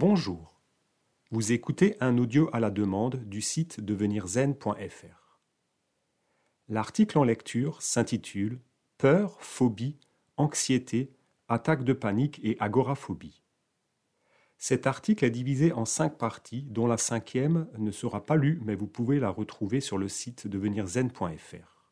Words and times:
Bonjour. 0.00 0.58
Vous 1.30 1.52
écoutez 1.52 1.94
un 2.00 2.16
audio 2.16 2.48
à 2.54 2.58
la 2.58 2.70
demande 2.70 3.16
du 3.16 3.42
site 3.42 3.82
devenirzen.fr. 3.82 5.38
L'article 6.70 7.18
en 7.18 7.24
lecture 7.24 7.82
s'intitule 7.82 8.60
Peur, 8.96 9.36
phobie, 9.42 9.98
anxiété, 10.38 11.12
attaque 11.48 11.84
de 11.84 11.92
panique 11.92 12.40
et 12.42 12.56
agoraphobie. 12.60 13.42
Cet 14.56 14.86
article 14.86 15.26
est 15.26 15.30
divisé 15.30 15.70
en 15.74 15.84
cinq 15.84 16.16
parties, 16.16 16.62
dont 16.62 16.86
la 16.86 16.96
cinquième 16.96 17.68
ne 17.76 17.90
sera 17.90 18.24
pas 18.24 18.36
lue, 18.36 18.58
mais 18.64 18.76
vous 18.76 18.86
pouvez 18.86 19.20
la 19.20 19.28
retrouver 19.28 19.82
sur 19.82 19.98
le 19.98 20.08
site 20.08 20.46
devenirzen.fr. 20.46 21.90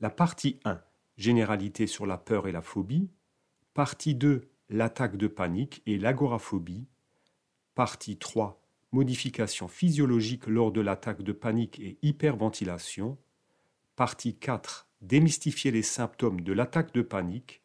La 0.00 0.10
partie 0.10 0.60
1, 0.66 0.78
généralité 1.16 1.86
sur 1.86 2.04
la 2.04 2.18
peur 2.18 2.48
et 2.48 2.52
la 2.52 2.60
phobie. 2.60 3.08
Partie 3.72 4.14
2, 4.14 4.42
l'attaque 4.68 5.16
de 5.16 5.26
panique 5.26 5.80
et 5.86 5.96
l'agoraphobie. 5.96 6.86
Partie 7.74 8.16
3, 8.18 8.62
modifications 8.92 9.66
physiologiques 9.66 10.46
lors 10.46 10.70
de 10.70 10.80
l'attaque 10.80 11.22
de 11.22 11.32
panique 11.32 11.80
et 11.80 11.98
hyperventilation. 12.02 13.18
Partie 13.96 14.36
4, 14.36 14.88
démystifier 15.00 15.72
les 15.72 15.82
symptômes 15.82 16.42
de 16.42 16.52
l'attaque 16.52 16.94
de 16.94 17.02
panique. 17.02 17.62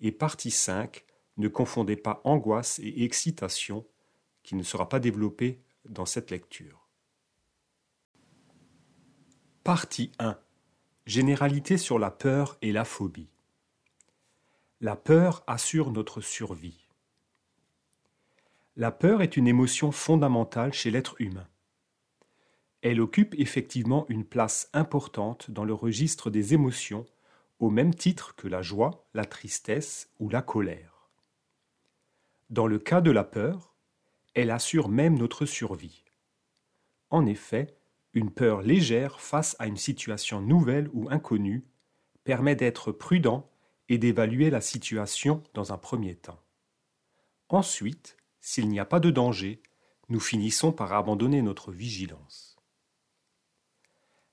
Et 0.00 0.10
partie 0.10 0.50
5, 0.50 1.04
ne 1.36 1.46
confondez 1.46 1.94
pas 1.94 2.20
angoisse 2.24 2.80
et 2.80 3.04
excitation, 3.04 3.86
qui 4.42 4.56
ne 4.56 4.64
sera 4.64 4.88
pas 4.88 4.98
développée 4.98 5.62
dans 5.88 6.06
cette 6.06 6.32
lecture. 6.32 6.88
Partie 9.62 10.10
1 10.18 10.36
Généralité 11.06 11.78
sur 11.78 12.00
la 12.00 12.10
peur 12.10 12.58
et 12.62 12.72
la 12.72 12.84
phobie. 12.84 13.30
La 14.80 14.96
peur 14.96 15.44
assure 15.46 15.92
notre 15.92 16.20
survie. 16.20 16.81
La 18.76 18.90
peur 18.90 19.20
est 19.20 19.36
une 19.36 19.46
émotion 19.46 19.92
fondamentale 19.92 20.72
chez 20.72 20.90
l'être 20.90 21.20
humain. 21.20 21.46
Elle 22.80 23.02
occupe 23.02 23.34
effectivement 23.38 24.06
une 24.08 24.24
place 24.24 24.70
importante 24.72 25.50
dans 25.50 25.64
le 25.64 25.74
registre 25.74 26.30
des 26.30 26.54
émotions, 26.54 27.04
au 27.58 27.68
même 27.68 27.94
titre 27.94 28.34
que 28.34 28.48
la 28.48 28.62
joie, 28.62 29.06
la 29.12 29.26
tristesse 29.26 30.10
ou 30.18 30.30
la 30.30 30.40
colère. 30.40 31.10
Dans 32.48 32.66
le 32.66 32.78
cas 32.78 33.02
de 33.02 33.10
la 33.10 33.24
peur, 33.24 33.74
elle 34.34 34.50
assure 34.50 34.88
même 34.88 35.18
notre 35.18 35.44
survie. 35.44 36.04
En 37.10 37.26
effet, 37.26 37.76
une 38.14 38.30
peur 38.30 38.62
légère 38.62 39.20
face 39.20 39.54
à 39.58 39.66
une 39.66 39.76
situation 39.76 40.40
nouvelle 40.40 40.88
ou 40.94 41.08
inconnue 41.10 41.66
permet 42.24 42.56
d'être 42.56 42.90
prudent 42.90 43.50
et 43.90 43.98
d'évaluer 43.98 44.48
la 44.48 44.62
situation 44.62 45.42
dans 45.52 45.74
un 45.74 45.78
premier 45.78 46.16
temps. 46.16 46.40
Ensuite, 47.50 48.16
s'il 48.42 48.68
n'y 48.68 48.80
a 48.80 48.84
pas 48.84 49.00
de 49.00 49.10
danger, 49.10 49.62
nous 50.08 50.20
finissons 50.20 50.72
par 50.72 50.92
abandonner 50.92 51.40
notre 51.40 51.72
vigilance. 51.72 52.56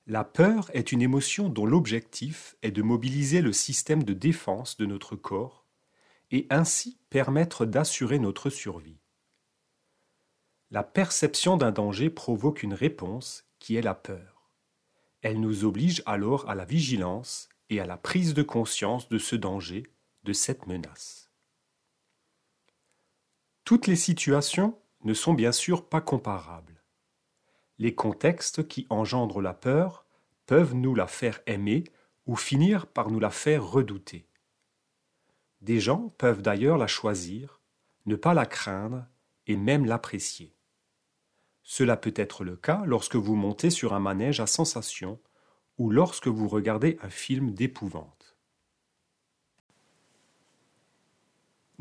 La 0.07 0.23
peur 0.23 0.71
est 0.73 0.91
une 0.91 1.03
émotion 1.03 1.47
dont 1.49 1.67
l'objectif 1.67 2.55
est 2.63 2.71
de 2.71 2.81
mobiliser 2.81 3.41
le 3.41 3.53
système 3.53 4.03
de 4.03 4.13
défense 4.13 4.75
de 4.77 4.87
notre 4.87 5.15
corps 5.15 5.67
et 6.31 6.47
ainsi 6.49 6.97
permettre 7.11 7.65
d'assurer 7.65 8.17
notre 8.17 8.49
survie. 8.49 8.99
La 10.71 10.83
perception 10.83 11.57
d'un 11.57 11.71
danger 11.71 12.09
provoque 12.09 12.63
une 12.63 12.73
réponse 12.73 13.45
qui 13.59 13.75
est 13.75 13.81
la 13.81 13.95
peur. 13.95 14.49
Elle 15.21 15.39
nous 15.39 15.63
oblige 15.65 16.01
alors 16.07 16.49
à 16.49 16.55
la 16.55 16.65
vigilance 16.65 17.49
et 17.69 17.79
à 17.79 17.85
la 17.85 17.97
prise 17.97 18.33
de 18.33 18.43
conscience 18.43 19.09
de 19.09 19.19
ce 19.19 19.35
danger, 19.35 19.83
de 20.23 20.33
cette 20.33 20.65
menace. 20.65 21.28
Toutes 23.69 23.85
les 23.85 23.95
situations 23.95 24.75
ne 25.03 25.13
sont 25.13 25.35
bien 25.35 25.51
sûr 25.51 25.87
pas 25.87 26.01
comparables. 26.01 26.83
Les 27.77 27.93
contextes 27.93 28.67
qui 28.67 28.87
engendrent 28.89 29.43
la 29.43 29.53
peur 29.53 30.07
peuvent 30.47 30.73
nous 30.73 30.95
la 30.95 31.05
faire 31.05 31.39
aimer 31.45 31.83
ou 32.25 32.35
finir 32.35 32.87
par 32.87 33.11
nous 33.11 33.19
la 33.19 33.29
faire 33.29 33.63
redouter. 33.63 34.25
Des 35.61 35.79
gens 35.79 36.09
peuvent 36.17 36.41
d'ailleurs 36.41 36.79
la 36.79 36.87
choisir, 36.87 37.61
ne 38.07 38.15
pas 38.15 38.33
la 38.33 38.47
craindre 38.47 39.05
et 39.45 39.55
même 39.55 39.85
l'apprécier. 39.85 40.55
Cela 41.61 41.95
peut 41.95 42.15
être 42.15 42.43
le 42.43 42.55
cas 42.55 42.81
lorsque 42.87 43.17
vous 43.17 43.35
montez 43.35 43.69
sur 43.69 43.93
un 43.93 43.99
manège 43.99 44.39
à 44.39 44.47
sensation 44.47 45.19
ou 45.77 45.91
lorsque 45.91 46.27
vous 46.27 46.47
regardez 46.47 46.97
un 47.03 47.11
film 47.11 47.53
d'épouvante. 47.53 48.18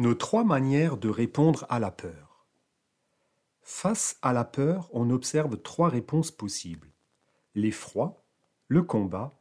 Nos 0.01 0.15
trois 0.15 0.45
manières 0.45 0.97
de 0.97 1.09
répondre 1.09 1.67
à 1.69 1.81
la 1.81 1.91
peur. 1.91 2.47
Face 3.63 4.17
à 4.23 4.33
la 4.33 4.45
peur, 4.45 4.89
on 4.93 5.11
observe 5.11 5.61
trois 5.61 5.89
réponses 5.89 6.31
possibles. 6.31 6.93
L'effroi, 7.57 8.25
le 8.69 8.85
combat 8.85 9.37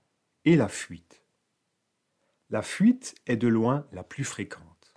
et 0.46 0.56
la 0.56 0.68
fuite. 0.68 1.24
La 2.50 2.64
fuite 2.64 3.14
est 3.28 3.38
de 3.38 3.48
loin 3.48 3.86
la 3.92 4.04
plus 4.04 4.24
fréquente. 4.24 4.96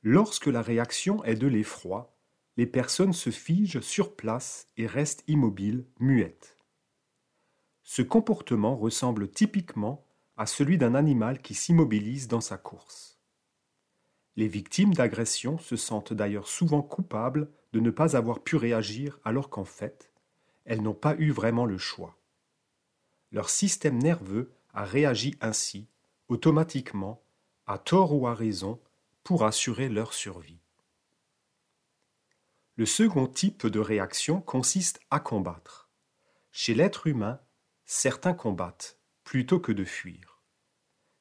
Lorsque 0.00 0.46
la 0.46 0.62
réaction 0.62 1.22
est 1.24 1.36
de 1.36 1.46
l'effroi, 1.46 2.16
les 2.56 2.66
personnes 2.66 3.12
se 3.12 3.28
figent 3.28 3.82
sur 3.82 4.16
place 4.16 4.70
et 4.78 4.86
restent 4.86 5.24
immobiles, 5.28 5.84
muettes. 6.00 6.56
Ce 7.82 8.00
comportement 8.00 8.78
ressemble 8.78 9.30
typiquement 9.30 10.06
à 10.38 10.46
celui 10.46 10.78
d'un 10.78 10.94
animal 10.94 11.42
qui 11.42 11.52
s'immobilise 11.52 12.28
dans 12.28 12.40
sa 12.40 12.56
course. 12.56 13.11
Les 14.36 14.48
victimes 14.48 14.94
d'agression 14.94 15.58
se 15.58 15.76
sentent 15.76 16.12
d'ailleurs 16.12 16.48
souvent 16.48 16.82
coupables 16.82 17.50
de 17.72 17.80
ne 17.80 17.90
pas 17.90 18.16
avoir 18.16 18.40
pu 18.40 18.56
réagir 18.56 19.18
alors 19.24 19.50
qu'en 19.50 19.64
fait, 19.64 20.10
elles 20.64 20.82
n'ont 20.82 20.94
pas 20.94 21.14
eu 21.18 21.30
vraiment 21.30 21.66
le 21.66 21.78
choix. 21.78 22.16
Leur 23.30 23.50
système 23.50 23.98
nerveux 23.98 24.52
a 24.72 24.84
réagi 24.84 25.36
ainsi, 25.40 25.88
automatiquement, 26.28 27.22
à 27.66 27.78
tort 27.78 28.14
ou 28.14 28.26
à 28.26 28.34
raison, 28.34 28.80
pour 29.24 29.44
assurer 29.44 29.88
leur 29.88 30.12
survie. 30.12 30.60
Le 32.76 32.86
second 32.86 33.26
type 33.26 33.66
de 33.66 33.78
réaction 33.78 34.40
consiste 34.40 35.00
à 35.10 35.20
combattre. 35.20 35.88
Chez 36.50 36.74
l'être 36.74 37.06
humain, 37.06 37.38
certains 37.84 38.34
combattent 38.34 38.98
plutôt 39.24 39.60
que 39.60 39.72
de 39.72 39.84
fuir. 39.84 40.40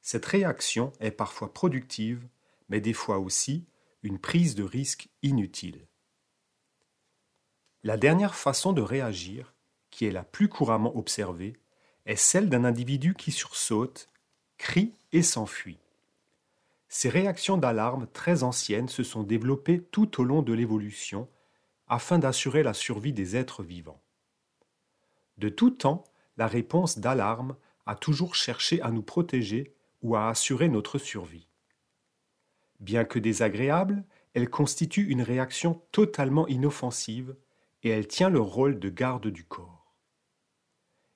Cette 0.02 0.26
réaction 0.26 0.94
est 1.00 1.12
parfois 1.12 1.54
productive, 1.54 2.28
mais 2.72 2.80
des 2.80 2.94
fois 2.94 3.20
aussi 3.20 3.66
une 4.02 4.18
prise 4.18 4.56
de 4.56 4.64
risque 4.64 5.10
inutile. 5.22 5.86
La 7.84 7.98
dernière 7.98 8.34
façon 8.34 8.72
de 8.72 8.82
réagir, 8.82 9.54
qui 9.90 10.06
est 10.06 10.12
la 10.12 10.24
plus 10.24 10.48
couramment 10.48 10.96
observée, 10.96 11.58
est 12.06 12.16
celle 12.16 12.50
d'un 12.50 12.64
individu 12.64 13.14
qui 13.14 13.32
sursaute, 13.32 14.08
crie 14.58 14.94
et 15.12 15.22
s'enfuit. 15.22 15.80
Ces 16.88 17.10
réactions 17.10 17.58
d'alarme 17.58 18.08
très 18.08 18.42
anciennes 18.42 18.90
se 18.90 19.04
sont 19.04 19.24
développées 19.24 19.82
tout 19.92 20.22
au 20.22 20.24
long 20.24 20.42
de 20.42 20.54
l'évolution 20.54 21.28
afin 21.88 22.20
d'assurer 22.20 22.64
la 22.64 22.74
survie 22.74 23.14
des 23.14 23.36
êtres 23.36 23.64
vivants. 23.64 24.02
De 25.38 25.50
tout 25.50 25.72
temps, 25.72 26.06
la 26.38 26.48
réponse 26.48 27.00
d'alarme 27.00 27.58
a 27.86 27.96
toujours 27.96 28.34
cherché 28.34 28.82
à 28.82 28.92
nous 28.92 29.04
protéger 29.04 29.76
ou 30.02 30.16
à 30.16 30.30
assurer 30.30 30.70
notre 30.70 31.00
survie. 31.00 31.51
Bien 32.82 33.06
que 33.06 33.20
désagréable, 33.20 34.04
elle 34.34 34.50
constitue 34.50 35.08
une 35.08 35.22
réaction 35.22 35.82
totalement 35.92 36.48
inoffensive 36.48 37.36
et 37.84 37.90
elle 37.90 38.08
tient 38.08 38.30
le 38.30 38.40
rôle 38.40 38.80
de 38.80 38.90
garde 38.90 39.28
du 39.28 39.44
corps. 39.44 39.94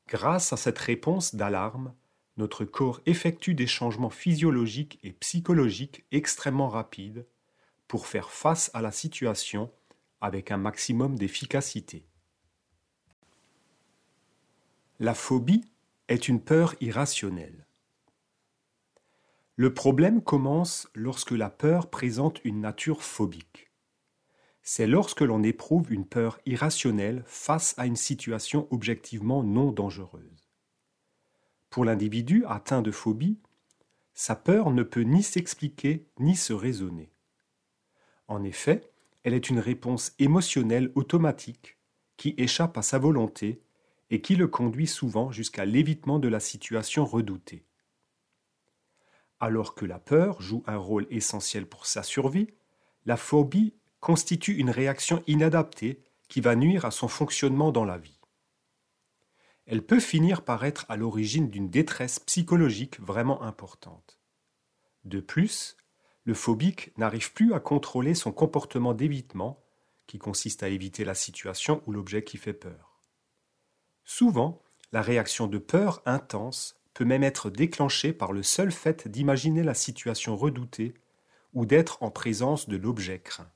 Grâce 0.07 0.53
à 0.53 0.57
cette 0.57 0.77
réponse 0.77 1.33
d'alarme, 1.33 1.95
notre 2.37 2.65
corps 2.65 3.01
effectue 3.07 3.55
des 3.55 3.65
changements 3.65 4.11
physiologiques 4.11 4.99
et 5.01 5.13
psychologiques 5.13 6.05
extrêmement 6.11 6.69
rapides 6.69 7.25
pour 7.87 8.05
faire 8.05 8.29
face 8.29 8.69
à 8.73 8.81
la 8.81 8.91
situation 8.91 9.71
avec 10.21 10.51
un 10.51 10.57
maximum 10.57 11.17
d'efficacité. 11.17 12.05
La 14.99 15.15
phobie 15.15 15.65
est 16.07 16.27
une 16.27 16.41
peur 16.41 16.75
irrationnelle. 16.79 17.64
Le 19.55 19.73
problème 19.73 20.21
commence 20.21 20.87
lorsque 20.93 21.31
la 21.31 21.49
peur 21.49 21.89
présente 21.89 22.41
une 22.43 22.61
nature 22.61 23.03
phobique 23.03 23.65
c'est 24.67 24.87
lorsque 24.87 25.21
l'on 25.21 25.43
éprouve 25.43 25.93
une 25.93 26.07
peur 26.07 26.39
irrationnelle 26.47 27.23
face 27.27 27.75
à 27.77 27.85
une 27.85 27.95
situation 27.95 28.67
objectivement 28.71 29.43
non 29.43 29.71
dangereuse. 29.71 30.49
Pour 31.69 31.85
l'individu 31.85 32.43
atteint 32.47 32.81
de 32.81 32.89
phobie, 32.89 33.37
sa 34.15 34.35
peur 34.35 34.71
ne 34.71 34.81
peut 34.81 35.01
ni 35.01 35.21
s'expliquer 35.21 36.07
ni 36.19 36.35
se 36.35 36.51
raisonner. 36.51 37.11
En 38.27 38.43
effet, 38.43 38.81
elle 39.21 39.35
est 39.35 39.51
une 39.51 39.59
réponse 39.59 40.13
émotionnelle 40.17 40.91
automatique 40.95 41.77
qui 42.17 42.33
échappe 42.39 42.75
à 42.75 42.81
sa 42.81 42.97
volonté 42.97 43.61
et 44.09 44.19
qui 44.19 44.35
le 44.35 44.47
conduit 44.47 44.87
souvent 44.87 45.31
jusqu'à 45.31 45.65
l'évitement 45.65 46.17
de 46.17 46.27
la 46.27 46.39
situation 46.39 47.05
redoutée. 47.05 47.65
Alors 49.39 49.75
que 49.75 49.85
la 49.85 49.99
peur 49.99 50.41
joue 50.41 50.63
un 50.65 50.77
rôle 50.77 51.07
essentiel 51.09 51.67
pour 51.67 51.85
sa 51.85 52.03
survie, 52.03 52.53
la 53.05 53.17
phobie 53.17 53.73
constitue 53.99 54.55
une 54.55 54.69
réaction 54.69 55.23
inadaptée 55.27 56.03
qui 56.27 56.41
va 56.41 56.55
nuire 56.55 56.85
à 56.85 56.91
son 56.91 57.07
fonctionnement 57.07 57.71
dans 57.71 57.85
la 57.85 57.97
vie. 57.97 58.19
Elle 59.65 59.83
peut 59.83 59.99
finir 59.99 60.43
par 60.43 60.63
être 60.63 60.85
à 60.89 60.95
l'origine 60.95 61.49
d'une 61.49 61.69
détresse 61.69 62.19
psychologique 62.19 62.99
vraiment 62.99 63.41
importante. 63.41 64.19
De 65.03 65.19
plus, 65.19 65.75
le 66.23 66.33
phobique 66.33 66.95
n'arrive 66.97 67.33
plus 67.33 67.53
à 67.53 67.59
contrôler 67.59 68.15
son 68.15 68.31
comportement 68.31 68.93
d'évitement, 68.93 69.63
qui 70.07 70.19
consiste 70.19 70.61
à 70.61 70.69
éviter 70.69 71.03
la 71.03 71.15
situation 71.15 71.81
ou 71.85 71.91
l'objet 71.91 72.23
qui 72.23 72.37
fait 72.37 72.53
peur. 72.53 73.01
Souvent, 74.03 74.61
la 74.91 75.01
réaction 75.01 75.47
de 75.47 75.57
peur 75.57 76.01
intense 76.05 76.79
peut 76.95 77.05
même 77.05 77.23
être 77.23 77.51
déclenchée 77.51 78.13
par 78.13 78.31
le 78.31 78.41
seul 78.41 78.71
fait 78.71 79.07
d'imaginer 79.07 79.61
la 79.61 79.73
situation 79.75 80.35
redoutée 80.35 80.95
ou 81.53 81.65
d'être 81.65 82.01
en 82.01 82.09
présence 82.09 82.67
de 82.69 82.77
l'objet 82.77 83.19
craint. 83.19 83.51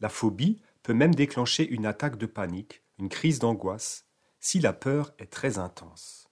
La 0.00 0.08
phobie 0.08 0.62
peut 0.84 0.94
même 0.94 1.14
déclencher 1.14 1.68
une 1.68 1.86
attaque 1.86 2.16
de 2.16 2.26
panique, 2.26 2.82
une 2.98 3.08
crise 3.08 3.40
d'angoisse, 3.40 4.06
si 4.38 4.60
la 4.60 4.72
peur 4.72 5.12
est 5.18 5.32
très 5.32 5.58
intense. 5.58 6.28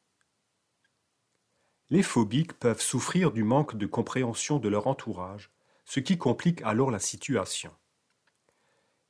Les 1.91 2.05
phobiques 2.05 2.55
peuvent 2.55 2.81
souffrir 2.81 3.33
du 3.33 3.43
manque 3.43 3.77
de 3.77 3.87
compréhension 3.87 4.59
de 4.59 4.69
leur 4.69 4.87
entourage, 4.87 5.51
ce 5.85 5.99
qui 5.99 6.17
complique 6.17 6.63
alors 6.63 6.93
la 6.93 7.01
situation. 7.01 7.73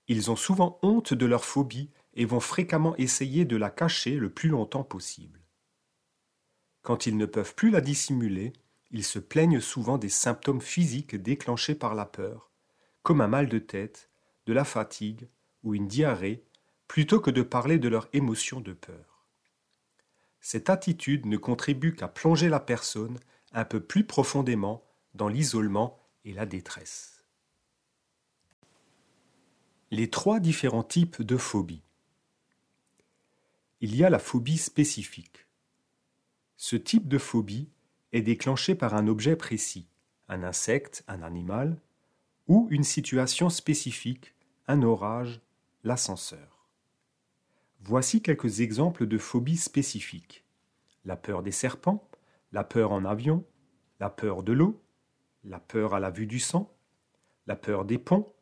Ils 0.09 0.31
ont 0.31 0.37
souvent 0.37 0.79
honte 0.83 1.13
de 1.13 1.27
leur 1.27 1.45
phobie 1.45 1.91
et 2.15 2.25
vont 2.25 2.41
fréquemment 2.41 2.97
essayer 2.97 3.45
de 3.45 3.57
la 3.57 3.71
cacher 3.71 4.17
le 4.17 4.33
plus 4.33 4.49
longtemps 4.49 4.85
possible. 4.85 5.42
Quand 6.83 7.07
ils 7.07 7.17
ne 7.17 7.27
peuvent 7.27 7.55
plus 7.55 7.71
la 7.71 7.81
dissimuler, 7.81 8.53
ils 8.91 9.05
se 9.05 9.19
plaignent 9.19 9.61
souvent 9.61 9.99
des 9.99 10.09
symptômes 10.09 10.61
physiques 10.61 11.17
déclenchés 11.17 11.75
par 11.75 11.95
la 11.95 12.05
peur, 12.05 12.51
comme 13.03 13.21
un 13.21 13.29
mal 13.29 13.49
de 13.49 13.59
tête, 13.59 14.11
de 14.47 14.53
la 14.53 14.65
fatigue 14.65 15.29
ou 15.63 15.75
une 15.75 15.89
diarrhée, 15.89 16.45
plutôt 16.89 17.21
que 17.21 17.31
de 17.31 17.43
parler 17.43 17.79
de 17.79 17.89
leur 17.89 18.09
émotion 18.13 18.61
de 18.61 18.73
peur. 18.73 19.27
Cette 20.41 20.69
attitude 20.71 21.25
ne 21.27 21.37
contribue 21.37 21.95
qu'à 21.95 22.09
plonger 22.09 22.49
la 22.49 22.61
personne 22.61 23.19
un 23.53 23.65
peu 23.65 23.81
plus 23.81 24.05
profondément 24.05 24.85
dans 25.15 25.29
l'isolement 25.29 25.99
et 26.25 26.33
la 26.33 26.47
détresse. 26.47 27.25
Les 29.91 30.11
trois 30.11 30.41
différents 30.41 30.83
types 30.83 31.23
de 31.23 31.37
phobie. 31.37 31.83
Il 33.81 33.95
y 33.95 34.05
a 34.05 34.11
la 34.11 34.19
phobie 34.19 34.59
spécifique. 34.59 35.42
Ce 36.65 36.77
type 36.77 37.09
de 37.09 37.19
phobie 37.19 37.69
est 38.13 38.23
déclenché 38.23 38.77
par 38.77 38.95
un 38.95 39.09
objet 39.09 39.35
précis, 39.35 39.89
un 40.29 40.45
insecte, 40.45 41.03
un 41.09 41.21
animal, 41.23 41.77
ou 42.47 42.69
une 42.71 42.85
situation 42.85 43.51
spécifique, 43.51 44.37
un 44.69 44.83
orage, 44.83 45.41
l'ascenseur. 45.83 46.69
Voici 47.81 48.23
quelques 48.23 48.61
exemples 48.61 49.09
de 49.09 49.19
phobies 49.19 49.57
spécifiques. 49.57 50.45
La 51.05 51.17
peur 51.17 51.43
des 51.43 51.51
serpents, 51.51 52.09
la 52.53 52.63
peur 52.63 52.93
en 52.93 53.05
avion, 53.07 53.45
la 53.99 54.09
peur 54.09 54.45
de 54.45 54.53
l'eau, 54.53 54.81
la 55.43 55.59
peur 55.59 55.95
à 55.95 55.99
la 55.99 56.11
vue 56.11 56.29
du 56.29 56.39
sang, 56.39 56.73
la 57.49 57.57
peur 57.57 57.85
des 57.85 57.99
ponts, 57.99 58.33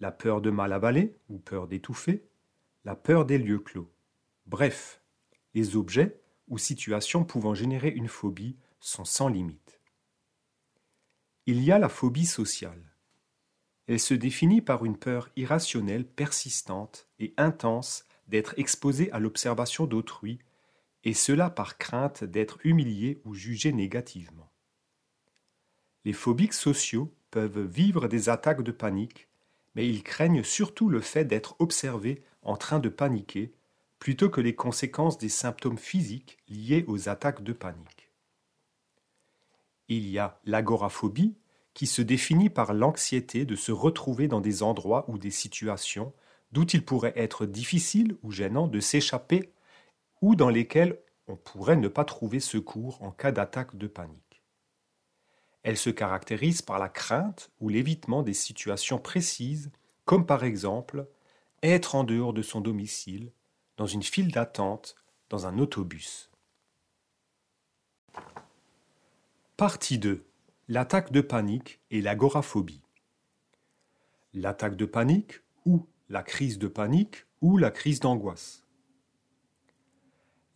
la 0.00 0.10
peur 0.10 0.40
de 0.40 0.50
mal 0.50 0.72
avaler 0.72 1.14
ou 1.28 1.38
peur 1.38 1.68
d'étouffer, 1.68 2.26
la 2.84 2.96
peur 2.96 3.26
des 3.26 3.38
lieux 3.38 3.60
clos. 3.60 3.88
Bref, 4.46 5.00
les 5.54 5.76
objets 5.76 6.20
ou 6.50 6.58
situations 6.58 7.24
pouvant 7.24 7.54
générer 7.54 7.88
une 7.88 8.08
phobie 8.08 8.56
sont 8.80 9.06
sans 9.06 9.28
limite. 9.28 9.80
Il 11.46 11.62
y 11.62 11.72
a 11.72 11.78
la 11.78 11.88
phobie 11.88 12.26
sociale. 12.26 12.84
Elle 13.86 14.00
se 14.00 14.14
définit 14.14 14.60
par 14.60 14.84
une 14.84 14.98
peur 14.98 15.30
irrationnelle, 15.36 16.06
persistante 16.06 17.08
et 17.18 17.32
intense 17.38 18.04
d'être 18.28 18.54
exposé 18.58 19.10
à 19.12 19.18
l'observation 19.18 19.86
d'autrui, 19.86 20.38
et 21.02 21.14
cela 21.14 21.50
par 21.50 21.78
crainte 21.78 22.24
d'être 22.24 22.58
humilié 22.64 23.20
ou 23.24 23.34
jugé 23.34 23.72
négativement. 23.72 24.52
Les 26.04 26.12
phobiques 26.12 26.54
sociaux 26.54 27.12
peuvent 27.30 27.64
vivre 27.66 28.06
des 28.06 28.28
attaques 28.28 28.62
de 28.62 28.72
panique, 28.72 29.28
mais 29.74 29.88
ils 29.88 30.02
craignent 30.02 30.42
surtout 30.44 30.88
le 30.88 31.00
fait 31.00 31.24
d'être 31.24 31.56
observés 31.58 32.22
en 32.42 32.56
train 32.56 32.78
de 32.78 32.88
paniquer, 32.88 33.52
plutôt 34.00 34.30
que 34.30 34.40
les 34.40 34.56
conséquences 34.56 35.18
des 35.18 35.28
symptômes 35.28 35.78
physiques 35.78 36.38
liés 36.48 36.84
aux 36.88 37.08
attaques 37.08 37.44
de 37.44 37.52
panique. 37.52 38.10
Il 39.88 40.08
y 40.08 40.18
a 40.18 40.40
l'agoraphobie, 40.44 41.36
qui 41.74 41.86
se 41.86 42.02
définit 42.02 42.50
par 42.50 42.74
l'anxiété 42.74 43.44
de 43.44 43.54
se 43.54 43.70
retrouver 43.70 44.26
dans 44.26 44.40
des 44.40 44.62
endroits 44.64 45.04
ou 45.08 45.18
des 45.18 45.30
situations 45.30 46.12
d'où 46.50 46.64
il 46.64 46.84
pourrait 46.84 47.12
être 47.14 47.46
difficile 47.46 48.16
ou 48.22 48.32
gênant 48.32 48.66
de 48.66 48.80
s'échapper 48.80 49.52
ou 50.20 50.34
dans 50.34 50.48
lesquels 50.48 50.98
on 51.28 51.36
pourrait 51.36 51.76
ne 51.76 51.86
pas 51.88 52.04
trouver 52.04 52.40
secours 52.40 53.00
en 53.02 53.12
cas 53.12 53.30
d'attaque 53.30 53.76
de 53.76 53.86
panique. 53.86 54.42
Elle 55.62 55.76
se 55.76 55.90
caractérise 55.90 56.60
par 56.60 56.78
la 56.78 56.88
crainte 56.88 57.50
ou 57.60 57.68
l'évitement 57.68 58.22
des 58.22 58.34
situations 58.34 58.98
précises, 58.98 59.70
comme 60.06 60.26
par 60.26 60.42
exemple 60.42 61.06
être 61.62 61.94
en 61.94 62.02
dehors 62.02 62.32
de 62.32 62.42
son 62.42 62.60
domicile, 62.60 63.30
dans 63.80 63.86
une 63.86 64.02
file 64.02 64.30
d'attente, 64.30 64.94
dans 65.30 65.46
un 65.46 65.58
autobus. 65.58 66.30
Partie 69.56 69.98
2. 69.98 70.22
L'attaque 70.68 71.12
de 71.12 71.22
panique 71.22 71.80
et 71.90 72.02
l'agoraphobie. 72.02 72.82
L'attaque 74.34 74.76
de 74.76 74.84
panique 74.84 75.40
ou 75.64 75.86
la 76.10 76.22
crise 76.22 76.58
de 76.58 76.68
panique 76.68 77.24
ou 77.40 77.56
la 77.56 77.70
crise 77.70 78.00
d'angoisse. 78.00 78.66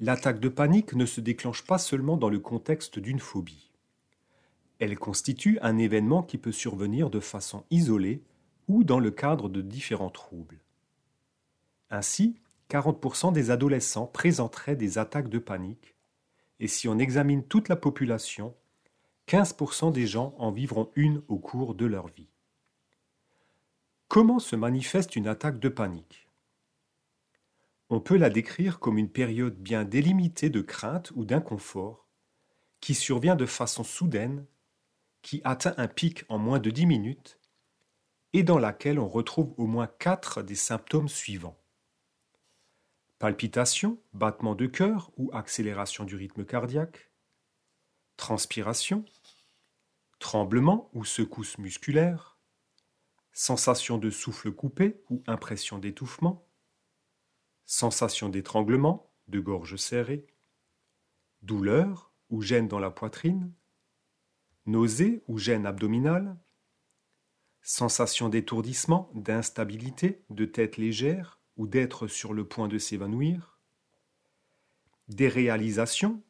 L'attaque 0.00 0.39
de 0.39 0.51
panique 0.51 0.93
ne 0.93 1.06
se 1.06 1.22
déclenche 1.22 1.65
pas 1.65 1.79
seulement 1.79 2.19
dans 2.19 2.29
le 2.29 2.41
contexte 2.41 2.99
d'une 2.99 3.20
phobie. 3.20 3.72
Elle 4.81 4.99
constitue 4.99 5.58
un 5.63 5.79
événement 5.79 6.22
qui 6.22 6.37
peut 6.37 6.53
survenir 6.53 7.08
de 7.08 7.20
façon 7.20 7.65
isolée 7.70 8.22
ou 8.69 8.84
dans 8.84 9.01
le 9.01 9.10
cadre 9.10 9.49
de 9.49 9.63
différents 9.63 10.10
troubles. 10.10 10.60
Ainsi, 11.89 12.37
40% 12.71 13.33
des 13.33 13.51
adolescents 13.51 14.06
présenteraient 14.06 14.77
des 14.77 14.99
attaques 14.99 15.29
de 15.29 15.39
panique, 15.39 15.94
et 16.61 16.69
si 16.69 16.89
on 16.89 16.99
examine 16.99 17.44
toute 17.44 17.69
la 17.69 17.77
population, 17.77 18.55
15% 19.29 19.93
des 19.93 20.06
gens 20.06 20.35
en 20.39 20.51
vivront 20.51 20.91
une 20.97 21.23
au 21.29 21.39
cours 21.39 21.75
de 21.75 21.87
leur 21.87 22.09
vie. 22.09 22.29
Comment 24.09 24.39
se 24.39 24.55
manifeste 24.55 25.17
une 25.17 25.27
attaque 25.27 25.59
de 25.59 25.69
panique? 25.69 26.29
On 27.91 28.01
peut 28.01 28.17
la 28.17 28.31
décrire 28.31 28.79
comme 28.79 28.99
une 28.99 29.11
période 29.11 29.56
bien 29.56 29.85
délimitée 29.85 30.51
de 30.51 30.61
crainte 30.61 31.11
ou 31.15 31.25
d'inconfort 31.25 32.06
qui 32.81 32.94
survient 32.94 33.37
de 33.37 33.47
façon 33.47 33.83
soudaine, 33.83 34.47
qui 35.23 35.41
atteint 35.44 35.75
un 35.79 35.89
pic 35.89 36.25
en 36.29 36.39
moins 36.39 36.59
de 36.59 36.71
10 36.71 36.87
minutes 36.87 37.39
et 38.35 38.43
dans 38.43 38.59
laquelle 38.59 38.99
on 38.99 39.09
retrouve 39.09 39.55
au 39.56 39.67
moins 39.67 39.87
quatre 39.87 40.43
des 40.43 40.55
symptômes 40.55 41.09
suivants. 41.09 41.59
Palpitation, 43.19 44.03
battement 44.13 44.55
de 44.55 44.67
cœur 44.67 45.11
ou 45.17 45.31
accélération 45.33 46.05
du 46.05 46.17
rythme 46.17 46.44
cardiaque, 46.44 47.11
transpiration, 48.17 49.05
tremblement 50.19 50.91
ou 50.94 51.05
secousse 51.05 51.59
musculaire, 51.59 52.39
sensation 53.33 53.99
de 53.99 54.11
souffle 54.11 54.53
coupé 54.53 55.03
ou 55.11 55.23
impression 55.27 55.79
d'étouffement, 55.79 56.49
sensation 57.67 58.29
d'étranglement, 58.29 59.13
de 59.29 59.41
gorge 59.41 59.77
serrée, 59.77 60.27
douleur 61.43 62.13
ou 62.31 62.43
gêne 62.43 62.69
dans 62.69 62.79
la 62.79 62.91
poitrine, 62.91 63.53
nausée 64.67 65.23
ou 65.29 65.39
gêne 65.39 65.67
abdominale, 65.67 66.37
sensation 67.63 68.29
d'étourdissement, 68.29 69.11
d'instabilité, 69.15 70.25
de 70.31 70.44
tête 70.44 70.77
légère 70.77 71.41
ou 71.56 71.67
d'être 71.67 72.06
sur 72.06 72.32
le 72.32 72.44
point 72.46 72.69
de 72.69 72.79
s'évanouir, 72.79 73.58
déréalisation, 75.08 76.23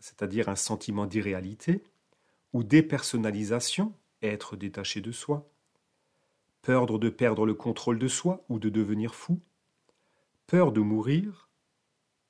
c'est-à-dire 0.00 0.48
un 0.48 0.56
sentiment 0.56 1.06
d'irréalité, 1.06 1.82
ou 2.52 2.62
dépersonnalisation, 2.62 3.94
être 4.22 4.56
détaché 4.56 5.00
de 5.00 5.12
soi, 5.12 5.48
peur 6.62 6.86
de 6.86 7.10
perdre 7.10 7.46
le 7.46 7.54
contrôle 7.54 7.98
de 7.98 8.08
soi 8.08 8.44
ou 8.48 8.58
de 8.58 8.68
devenir 8.68 9.14
fou, 9.14 9.40
peur 10.46 10.72
de 10.72 10.80
mourir, 10.80 11.48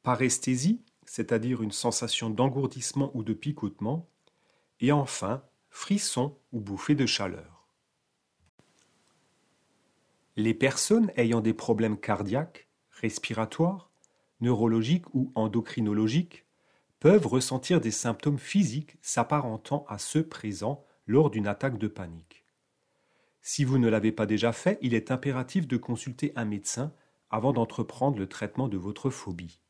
paresthésie, 0.03 0.81
c'est-à-dire 1.05 1.63
une 1.63 1.73
sensation 1.73 2.31
d'engourdissement 2.31 3.11
ou 3.15 3.23
de 3.23 3.35
picotement, 3.35 4.09
et 4.81 4.93
enfin 4.93 5.43
frisson 5.71 6.37
ou 6.53 6.61
bouffée 6.61 6.95
de 6.95 7.07
chaleur. 7.07 7.52
Les 10.37 10.55
personnes 10.55 11.11
ayant 11.17 11.43
des 11.43 11.53
problèmes 11.53 11.99
cardiaques, 11.99 12.69
respiratoires, 12.91 13.91
neurologiques 14.41 15.13
ou 15.15 15.31
endocrinologiques 15.35 16.47
peuvent 17.01 17.27
ressentir 17.27 17.81
des 17.81 17.91
symptômes 17.91 18.39
physiques 18.39 18.97
s'apparentant 19.03 19.85
à 19.89 19.99
ceux 19.99 20.27
présents 20.27 20.85
lors 21.07 21.31
d'une 21.31 21.47
attaque 21.47 21.77
de 21.77 21.89
panique. 21.89 22.47
Si 23.43 23.65
vous 23.65 23.77
ne 23.77 23.89
l'avez 23.89 24.13
pas 24.13 24.25
déjà 24.25 24.53
fait, 24.53 24.79
il 24.81 24.95
est 24.95 25.11
impératif 25.11 25.67
de 25.67 25.77
consulter 25.77 26.33
un 26.37 26.45
médecin 26.45 26.95
avant 27.29 27.53
d'entreprendre 27.53 28.19
le 28.19 28.29
traitement 28.29 28.69
de 28.69 28.79
votre 28.79 29.11
phobie. 29.11 29.61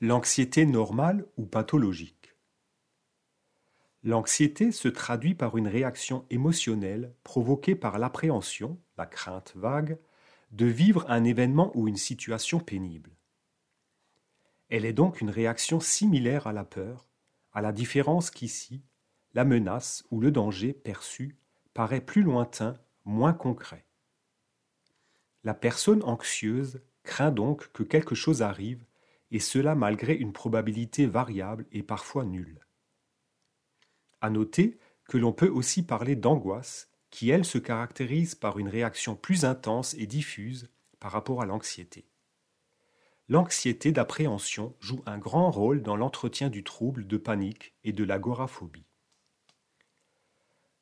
L'anxiété 0.00 0.64
normale 0.66 1.26
ou 1.36 1.44
pathologique 1.44 2.21
L'anxiété 4.04 4.72
se 4.72 4.88
traduit 4.88 5.34
par 5.34 5.56
une 5.56 5.68
réaction 5.68 6.26
émotionnelle 6.28 7.14
provoquée 7.22 7.76
par 7.76 7.98
l'appréhension, 7.98 8.80
la 8.98 9.06
crainte 9.06 9.52
vague, 9.54 9.98
de 10.50 10.66
vivre 10.66 11.04
un 11.08 11.22
événement 11.22 11.70
ou 11.76 11.86
une 11.86 11.96
situation 11.96 12.58
pénible. 12.58 13.10
Elle 14.68 14.84
est 14.84 14.92
donc 14.92 15.20
une 15.20 15.30
réaction 15.30 15.78
similaire 15.78 16.46
à 16.46 16.52
la 16.52 16.64
peur, 16.64 17.06
à 17.52 17.60
la 17.60 17.72
différence 17.72 18.30
qu'ici, 18.30 18.82
la 19.34 19.44
menace 19.44 20.04
ou 20.10 20.20
le 20.20 20.30
danger 20.30 20.72
perçu 20.72 21.36
paraît 21.72 22.00
plus 22.00 22.22
lointain, 22.22 22.78
moins 23.04 23.32
concret. 23.32 23.86
La 25.44 25.54
personne 25.54 26.02
anxieuse 26.02 26.80
craint 27.02 27.30
donc 27.30 27.70
que 27.72 27.82
quelque 27.82 28.14
chose 28.14 28.42
arrive 28.42 28.84
et 29.30 29.40
cela 29.40 29.74
malgré 29.74 30.14
une 30.14 30.32
probabilité 30.32 31.06
variable 31.06 31.66
et 31.72 31.82
parfois 31.82 32.24
nulle. 32.24 32.60
À 34.22 34.30
noter 34.30 34.78
que 35.08 35.18
l'on 35.18 35.32
peut 35.32 35.50
aussi 35.50 35.82
parler 35.82 36.16
d'angoisse, 36.16 36.88
qui 37.10 37.28
elle 37.28 37.44
se 37.44 37.58
caractérise 37.58 38.34
par 38.34 38.58
une 38.58 38.68
réaction 38.68 39.16
plus 39.16 39.44
intense 39.44 39.94
et 39.94 40.06
diffuse 40.06 40.70
par 41.00 41.12
rapport 41.12 41.42
à 41.42 41.46
l'anxiété. 41.46 42.06
L'anxiété 43.28 43.92
d'appréhension 43.92 44.74
joue 44.80 45.02
un 45.06 45.18
grand 45.18 45.50
rôle 45.50 45.82
dans 45.82 45.96
l'entretien 45.96 46.48
du 46.48 46.64
trouble 46.64 47.06
de 47.06 47.16
panique 47.16 47.74
et 47.84 47.92
de 47.92 48.04
l'agoraphobie. 48.04 48.86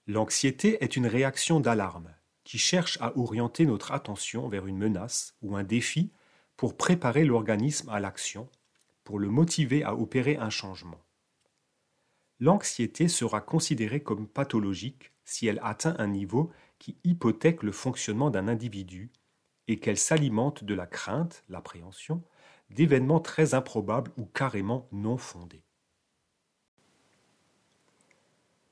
L'anxiété 0.06 0.82
est 0.84 0.96
une 0.96 1.06
réaction 1.06 1.60
d'alarme 1.60 2.14
qui 2.44 2.58
cherche 2.58 2.98
à 3.00 3.16
orienter 3.16 3.64
notre 3.64 3.92
attention 3.92 4.48
vers 4.48 4.66
une 4.66 4.78
menace 4.78 5.34
ou 5.42 5.56
un 5.56 5.64
défi 5.64 6.12
pour 6.56 6.76
préparer 6.76 7.24
l'organisme 7.24 7.88
à 7.88 8.00
l'action, 8.00 8.48
pour 9.04 9.18
le 9.18 9.28
motiver 9.28 9.82
à 9.82 9.94
opérer 9.94 10.36
un 10.36 10.50
changement. 10.50 11.00
L'anxiété 12.40 13.06
sera 13.08 13.42
considérée 13.42 14.02
comme 14.02 14.26
pathologique 14.26 15.12
si 15.24 15.46
elle 15.46 15.60
atteint 15.62 15.94
un 15.98 16.08
niveau 16.08 16.50
qui 16.78 16.96
hypothèque 17.04 17.62
le 17.62 17.72
fonctionnement 17.72 18.30
d'un 18.30 18.48
individu 18.48 19.12
et 19.68 19.78
qu'elle 19.78 19.98
s'alimente 19.98 20.64
de 20.64 20.74
la 20.74 20.86
crainte, 20.86 21.44
l'appréhension, 21.48 22.24
d'événements 22.70 23.20
très 23.20 23.54
improbables 23.54 24.10
ou 24.16 24.24
carrément 24.24 24.88
non 24.90 25.18
fondés. 25.18 25.62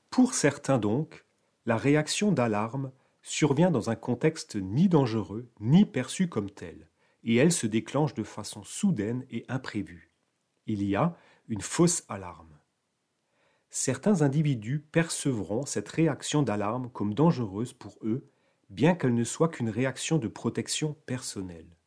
Pour 0.09 0.33
certains 0.33 0.79
donc, 0.79 1.25
la 1.65 1.77
réaction 1.77 2.31
d'alarme 2.31 2.91
survient 3.21 3.69
dans 3.69 3.89
un 3.89 3.95
contexte 3.95 4.55
ni 4.55 4.89
dangereux 4.89 5.49
ni 5.59 5.85
perçu 5.85 6.27
comme 6.27 6.49
tel 6.49 6.89
et 7.23 7.35
elle 7.35 7.51
se 7.51 7.67
déclenche 7.67 8.13
de 8.13 8.23
façon 8.23 8.63
soudaine 8.63 9.25
et 9.29 9.45
imprévue. 9.49 10.11
Il 10.65 10.83
y 10.83 10.95
a 10.95 11.15
une 11.47 11.61
fausse 11.61 12.03
alarme. 12.09 12.58
Certains 13.69 14.21
individus 14.21 14.79
percevront 14.79 15.65
cette 15.65 15.89
réaction 15.89 16.41
d'alarme 16.41 16.89
comme 16.89 17.13
dangereuse 17.13 17.73
pour 17.73 17.97
eux, 18.03 18.27
bien 18.69 18.95
qu'elle 18.95 19.13
ne 19.13 19.23
soit 19.23 19.49
qu'une 19.49 19.69
réaction 19.69 20.17
de 20.17 20.27
protection 20.27 20.95
personnelle. 21.05 21.77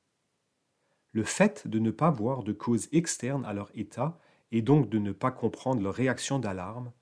Le 1.12 1.24
fait 1.24 1.66
de 1.66 1.78
ne 1.78 1.90
pas 1.90 2.10
voir 2.10 2.42
de 2.42 2.52
cause 2.52 2.88
externe 2.92 3.44
à 3.44 3.52
leur 3.52 3.70
état 3.74 4.18
et 4.50 4.62
donc 4.62 4.88
de 4.88 4.98
ne 4.98 5.12
pas 5.12 5.30
comprendre 5.30 5.82
leur 5.82 5.94
réaction 5.94 6.38
d'alarme 6.38 6.92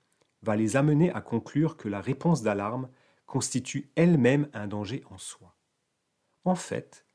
va 0.41 0.55
les 0.55 0.75
amener 0.75 1.11
à 1.11 1.21
conclure 1.21 1.77
que 1.77 1.87
la 1.87 2.01
réponse 2.01 2.41
d'alarme 2.41 2.89
constitue 3.25 3.91
elle-même 3.95 4.49
un 4.53 4.67
danger 4.67 5.03
en 5.09 5.17
soi. 5.17 5.55
En 6.43 6.55
fait, 6.55 7.05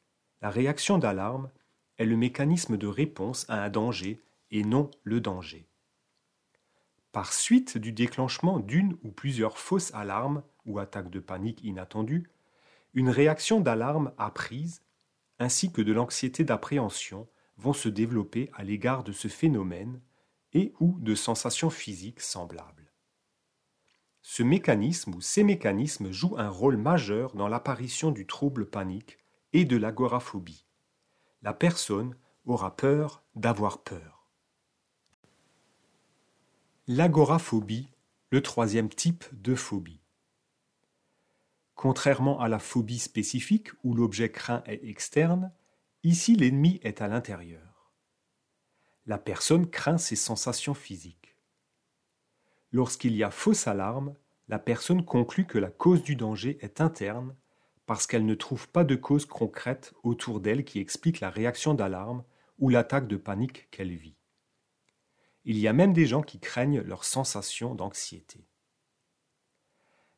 la 0.41 0.51
réaction 0.51 0.99
d'alarme 0.99 1.51
est 1.99 2.07
le 2.07 2.17
mécanisme 2.17 2.77
de 2.77 2.87
réponse 2.87 3.45
à 3.49 3.63
un 3.63 3.71
danger 3.71 4.21
et 4.51 4.63
non 4.63 4.91
le 5.03 5.21
danger. 5.21 5.69
Par 7.17 7.33
suite 7.33 7.79
du 7.79 7.93
déclenchement 7.93 8.61
d'une 8.61 8.99
ou 9.03 9.11
plusieurs 9.11 9.57
fausses 9.57 9.91
alarmes 9.95 10.43
ou 10.67 10.79
attaques 10.79 11.09
de 11.09 11.19
panique 11.19 11.65
inattendues, 11.65 12.29
une 12.93 13.09
réaction 13.09 13.59
d'alarme 13.59 14.13
apprise 14.19 14.83
ainsi 15.39 15.73
que 15.73 15.81
de 15.81 15.95
l'anxiété 15.95 16.45
d'appréhension 16.45 17.27
vont 17.57 17.73
se 17.73 17.89
développer 17.89 18.51
à 18.53 18.65
l'égard 18.65 19.03
de 19.03 19.13
ce 19.13 19.29
phénomène 19.29 20.03
et 20.53 20.75
ou 20.79 20.99
de 21.01 21.15
sensations 21.15 21.71
physiques 21.71 22.21
semblables. 22.21 22.93
Ce 24.21 24.43
mécanisme 24.43 25.15
ou 25.15 25.23
ces 25.23 25.43
mécanismes 25.43 26.13
jouent 26.13 26.37
un 26.37 26.51
rôle 26.51 26.77
majeur 26.77 27.35
dans 27.35 27.49
l'apparition 27.49 28.11
du 28.11 28.27
trouble 28.27 28.69
panique 28.69 29.17
et 29.55 29.65
de 29.65 29.79
l'agoraphobie. 29.79 30.67
La 31.41 31.55
personne 31.55 32.15
aura 32.45 32.77
peur 32.77 33.25
d'avoir 33.35 33.83
peur. 33.85 34.16
L'agoraphobie, 36.89 37.89
le 38.31 38.41
troisième 38.43 38.89
type 38.89 39.25
de 39.33 39.57
phobie. 39.57 40.05
Contrairement 41.75 42.39
à 42.39 42.47
la 42.47 42.61
phobie 42.61 43.01
spécifique 43.01 43.71
où 43.83 43.93
l'objet 43.93 44.31
craint 44.31 44.63
est 44.67 44.85
externe, 44.85 45.53
ici 46.05 46.37
l'ennemi 46.37 46.79
est 46.85 47.03
à 47.03 47.09
l'intérieur. 47.09 47.93
La 49.05 49.19
personne 49.19 49.69
craint 49.69 49.99
ses 49.99 50.15
sensations 50.15 50.75
physiques. 50.75 51.35
Lorsqu'il 52.71 53.17
y 53.17 53.25
a 53.25 53.33
fausse 53.33 53.67
alarme, 53.67 54.15
la 54.47 54.61
personne 54.61 55.05
conclut 55.05 55.45
que 55.45 55.59
la 55.59 55.73
cause 55.73 56.05
du 56.05 56.15
danger 56.15 56.57
est 56.61 56.81
interne 56.81 57.35
parce 57.87 58.07
qu'elle 58.07 58.27
ne 58.27 58.37
trouve 58.37 58.69
pas 58.69 58.85
de 58.85 58.95
cause 58.95 59.27
concrète 59.27 59.93
autour 60.05 60.39
d'elle 60.39 60.65
qui 60.65 60.79
explique 60.79 61.19
la 61.19 61.31
réaction 61.31 61.75
d'alarme 61.75 62.23
ou 62.61 62.69
l'attaque 62.69 63.09
de 63.09 63.17
panique 63.17 63.69
qu'elle 63.73 63.93
vit. 63.93 64.16
Il 65.49 65.59
y 65.59 65.69
a 65.69 65.73
même 65.73 65.93
des 65.93 66.07
gens 66.07 66.23
qui 66.23 66.41
craignent 66.41 66.81
leur 66.81 67.05
sensation 67.05 67.77
d'anxiété. 67.77 68.49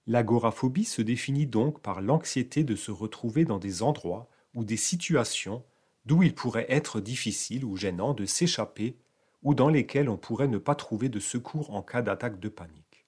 L'agoraphobie 0.07 0.87
se 0.87 1.03
définit 1.03 1.47
donc 1.47 1.83
par 1.83 2.01
l'anxiété 2.01 2.65
de 2.65 2.75
se 2.75 2.91
retrouver 2.91 3.45
dans 3.45 3.59
des 3.59 3.83
endroits 3.83 4.31
ou 4.55 4.65
des 4.65 4.79
situations 4.79 5.63
d'où 6.07 6.23
il 6.23 6.35
pourrait 6.35 6.65
être 6.71 7.03
difficile 7.03 7.67
ou 7.67 7.77
gênant 7.77 8.15
de 8.15 8.25
s'échapper 8.25 8.97
ou 9.43 9.55
dans 9.55 9.69
lesquels 9.69 10.09
on 10.09 10.17
pourrait 10.17 10.49
ne 10.49 10.57
pas 10.57 10.75
trouver 10.75 11.11
de 11.11 11.21
secours 11.21 11.75
en 11.75 11.83
cas 11.83 12.01
d'attaque 12.01 12.41
de 12.41 12.49
panique. 12.49 13.07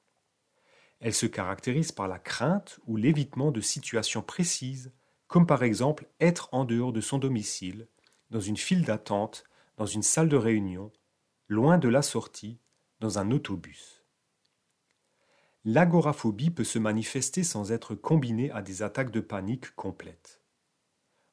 Elle 1.01 1.15
se 1.15 1.25
caractérise 1.25 1.91
par 1.91 2.07
la 2.07 2.19
crainte 2.19 2.81
ou 2.87 2.97
l'évitement 2.97 3.51
de 3.51 3.63
situations 3.63 4.21
précises, 4.21 4.93
comme 5.27 5.47
par 5.47 5.63
exemple 5.63 6.07
être 6.21 6.51
en 6.53 6.67
dehors 6.67 6.93
de 6.93 7.01
son 7.01 7.17
domicile, 7.17 7.89
dans 8.29 8.41
une 8.41 8.59
file 8.59 8.85
d'attente, 8.85 9.45
dans 9.79 9.87
une 9.87 10.03
salle 10.03 10.29
de 10.29 10.37
réunion, 10.37 10.93
loin 11.51 11.79
de 11.79 11.89
la 11.89 12.01
sortie, 12.01 12.61
dans 13.01 13.19
un 13.19 13.33
autobus. 13.33 14.05
L'agoraphobie 15.65 16.51
peut 16.51 16.63
se 16.63 16.79
manifester 16.79 17.43
sans 17.43 17.73
être 17.73 17.97
combinée 17.97 18.53
à 18.53 18.63
des 18.63 18.83
attaques 18.83 19.11
de 19.11 19.19
panique 19.19 19.75
complètes. 19.75 20.41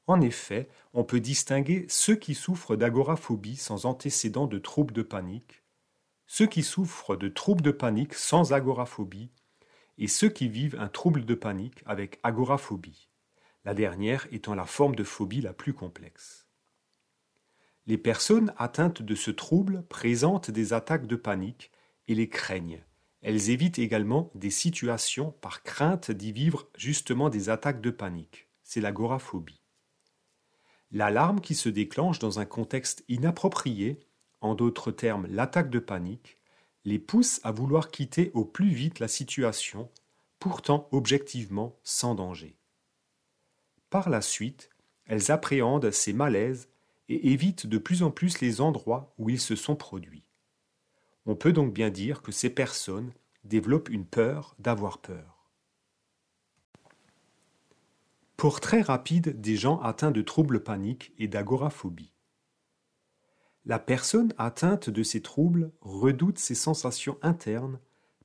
En 0.07 0.19
effet, 0.19 0.69
on 0.95 1.03
peut 1.03 1.19
distinguer 1.19 1.85
ceux 1.87 2.15
qui 2.15 2.33
souffrent 2.33 2.75
d'agoraphobie 2.75 3.57
sans 3.57 3.85
antécédent 3.85 4.47
de 4.47 4.57
troubles 4.57 4.91
de 4.91 5.03
panique, 5.03 5.61
ceux 6.25 6.47
qui 6.47 6.63
souffrent 6.63 7.15
de 7.15 7.27
troubles 7.27 7.61
de 7.61 7.69
panique 7.69 8.15
sans 8.15 8.53
agoraphobie 8.53 9.29
et 9.99 10.07
ceux 10.07 10.29
qui 10.29 10.49
vivent 10.49 10.79
un 10.79 10.89
trouble 10.89 11.25
de 11.25 11.35
panique 11.35 11.83
avec 11.85 12.19
agoraphobie, 12.23 13.07
la 13.65 13.75
dernière 13.75 14.27
étant 14.31 14.55
la 14.55 14.65
forme 14.65 14.95
de 14.95 15.03
phobie 15.03 15.41
la 15.41 15.53
plus 15.53 15.75
complexe. 15.75 16.46
Les 17.87 17.97
personnes 17.97 18.53
atteintes 18.57 19.01
de 19.01 19.15
ce 19.15 19.31
trouble 19.31 19.83
présentent 19.87 20.51
des 20.51 20.73
attaques 20.73 21.07
de 21.07 21.15
panique 21.15 21.71
et 22.09 22.15
les 22.15 22.27
craignent. 22.27 22.83
Elles 23.21 23.49
évitent 23.49 23.79
également 23.79 24.29
des 24.35 24.51
situations 24.51 25.31
par 25.39 25.63
crainte 25.63 26.11
d'y 26.11 26.33
vivre 26.33 26.67
justement 26.77 27.29
des 27.29 27.49
attaques 27.49 27.79
de 27.79 27.89
panique. 27.89 28.49
C'est 28.63 28.81
l'agoraphobie. 28.81 29.61
L'alarme 30.91 31.39
qui 31.39 31.55
se 31.55 31.69
déclenche 31.69 32.19
dans 32.19 32.39
un 32.39 32.45
contexte 32.45 33.05
inapproprié, 33.07 33.99
en 34.41 34.53
d'autres 34.53 34.91
termes 34.91 35.27
l'attaque 35.27 35.69
de 35.69 35.79
panique, 35.79 36.37
les 36.83 36.99
pousse 36.99 37.39
à 37.43 37.51
vouloir 37.51 37.89
quitter 37.89 38.31
au 38.33 38.43
plus 38.43 38.69
vite 38.69 38.99
la 38.99 39.07
situation, 39.07 39.89
pourtant 40.39 40.89
objectivement 40.91 41.79
sans 41.83 42.15
danger. 42.15 42.57
Par 43.89 44.09
la 44.09 44.21
suite, 44.21 44.69
elles 45.05 45.31
appréhendent 45.31 45.91
ces 45.91 46.11
malaises 46.13 46.69
et 47.09 47.31
évitent 47.31 47.67
de 47.67 47.77
plus 47.77 48.03
en 48.03 48.11
plus 48.11 48.41
les 48.41 48.61
endroits 48.61 49.13
où 49.17 49.29
ils 49.29 49.39
se 49.39 49.55
sont 49.55 49.75
produits. 49.75 50.25
On 51.25 51.35
peut 51.35 51.53
donc 51.53 51.73
bien 51.73 51.89
dire 51.89 52.21
que 52.21 52.31
ces 52.31 52.49
personnes 52.49 53.11
développent 53.43 53.89
une 53.89 54.05
peur 54.05 54.55
d'avoir 54.59 54.99
peur. 54.99 55.51
Portrait 58.37 58.81
rapide 58.81 59.41
des 59.41 59.55
gens 59.55 59.79
atteints 59.81 60.11
de 60.11 60.21
troubles 60.21 60.63
paniques 60.63 61.11
et 61.17 61.27
d'agoraphobie. 61.27 62.13
La 63.65 63.79
personne 63.79 64.33
atteinte 64.37 64.89
de 64.89 65.03
ces 65.03 65.21
troubles 65.21 65.71
redoute 65.81 66.39
ses 66.39 66.55
sensations 66.55 67.17
internes 67.21 67.79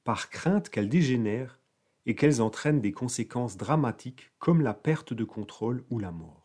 par 0.05 0.31
crainte 0.31 0.69
qu'elles 0.69 0.89
dégénèrent 0.89 1.59
et 2.07 2.15
qu'elles 2.15 2.43
entraînent 2.43 2.81
des 2.81 2.93
conséquences 2.93 3.57
dramatiques 3.57 4.31
comme 4.39 4.61
la 4.61 4.75
perte 4.75 5.13
de 5.13 5.25
contrôle 5.25 5.85
ou 5.91 5.99
la 5.99 6.13
mort. 6.13 6.42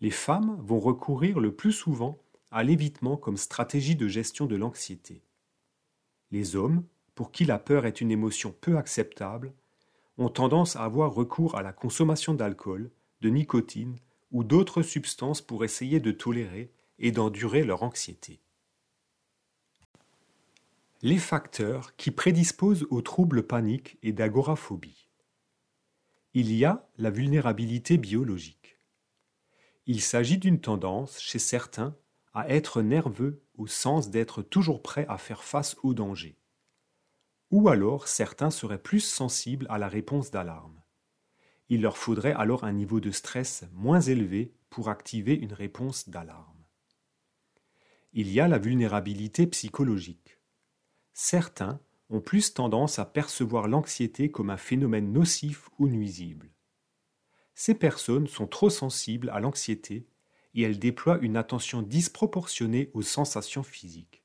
Les 0.00 0.10
femmes 0.10 0.56
vont 0.60 0.80
recourir 0.80 1.40
le 1.40 1.54
plus 1.54 1.72
souvent 1.72 2.18
à 2.50 2.62
l'évitement 2.62 3.16
comme 3.16 3.36
stratégie 3.36 3.96
de 3.96 4.08
gestion 4.08 4.46
de 4.46 4.56
l'anxiété. 4.56 5.22
Les 6.30 6.56
hommes, 6.56 6.84
pour 7.14 7.32
qui 7.32 7.44
la 7.44 7.58
peur 7.58 7.86
est 7.86 8.00
une 8.00 8.10
émotion 8.10 8.54
peu 8.60 8.76
acceptable, 8.76 9.52
ont 10.18 10.28
tendance 10.28 10.76
à 10.76 10.84
avoir 10.84 11.14
recours 11.14 11.56
à 11.56 11.62
la 11.62 11.72
consommation 11.72 12.34
d'alcool, 12.34 12.90
de 13.20 13.28
nicotine 13.28 13.96
ou 14.32 14.44
d'autres 14.44 14.82
substances 14.82 15.40
pour 15.40 15.64
essayer 15.64 16.00
de 16.00 16.12
tolérer 16.12 16.70
et 16.98 17.12
d'endurer 17.12 17.64
leur 17.64 17.82
anxiété. 17.82 18.40
Les 21.02 21.18
facteurs 21.18 21.94
qui 21.96 22.10
prédisposent 22.10 22.86
aux 22.90 23.02
troubles 23.02 23.46
paniques 23.46 23.98
et 24.02 24.12
d'agoraphobie. 24.12 25.08
Il 26.34 26.52
y 26.52 26.64
a 26.64 26.88
la 26.98 27.10
vulnérabilité 27.10 27.98
biologique. 27.98 28.65
Il 29.86 30.00
s'agit 30.00 30.38
d'une 30.38 30.60
tendance 30.60 31.20
chez 31.20 31.38
certains 31.38 31.96
à 32.34 32.48
être 32.48 32.82
nerveux 32.82 33.42
au 33.54 33.68
sens 33.68 34.10
d'être 34.10 34.42
toujours 34.42 34.82
prêt 34.82 35.06
à 35.08 35.16
faire 35.16 35.44
face 35.44 35.76
au 35.84 35.94
danger. 35.94 36.36
Ou 37.52 37.68
alors 37.68 38.08
certains 38.08 38.50
seraient 38.50 38.82
plus 38.82 39.00
sensibles 39.00 39.66
à 39.70 39.78
la 39.78 39.88
réponse 39.88 40.32
d'alarme. 40.32 40.82
Il 41.68 41.82
leur 41.82 41.96
faudrait 41.96 42.34
alors 42.34 42.64
un 42.64 42.72
niveau 42.72 42.98
de 42.98 43.12
stress 43.12 43.64
moins 43.72 44.00
élevé 44.00 44.52
pour 44.70 44.88
activer 44.88 45.34
une 45.34 45.52
réponse 45.52 46.08
d'alarme. 46.08 46.64
Il 48.12 48.30
y 48.32 48.40
a 48.40 48.48
la 48.48 48.58
vulnérabilité 48.58 49.46
psychologique. 49.46 50.38
Certains 51.12 51.80
ont 52.10 52.20
plus 52.20 52.54
tendance 52.54 52.98
à 52.98 53.04
percevoir 53.04 53.68
l'anxiété 53.68 54.30
comme 54.30 54.50
un 54.50 54.56
phénomène 54.56 55.12
nocif 55.12 55.68
ou 55.78 55.88
nuisible. 55.88 56.50
Ces 57.58 57.74
personnes 57.74 58.26
sont 58.26 58.46
trop 58.46 58.68
sensibles 58.68 59.30
à 59.30 59.40
l'anxiété 59.40 60.06
et 60.54 60.62
elles 60.62 60.78
déploient 60.78 61.18
une 61.22 61.38
attention 61.38 61.80
disproportionnée 61.80 62.90
aux 62.92 63.00
sensations 63.00 63.62
physiques. 63.62 64.22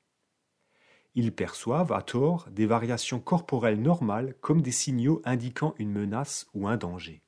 Ils 1.14 1.34
perçoivent 1.34 1.92
à 1.92 2.02
tort 2.02 2.46
des 2.50 2.66
variations 2.66 3.20
corporelles 3.20 3.80
normales 3.80 4.34
comme 4.42 4.60
des 4.60 4.70
signaux 4.70 5.22
indiquant 5.24 5.74
une 5.78 5.92
menace 5.92 6.46
ou 6.52 6.68
un 6.68 6.76
danger. 6.76 7.22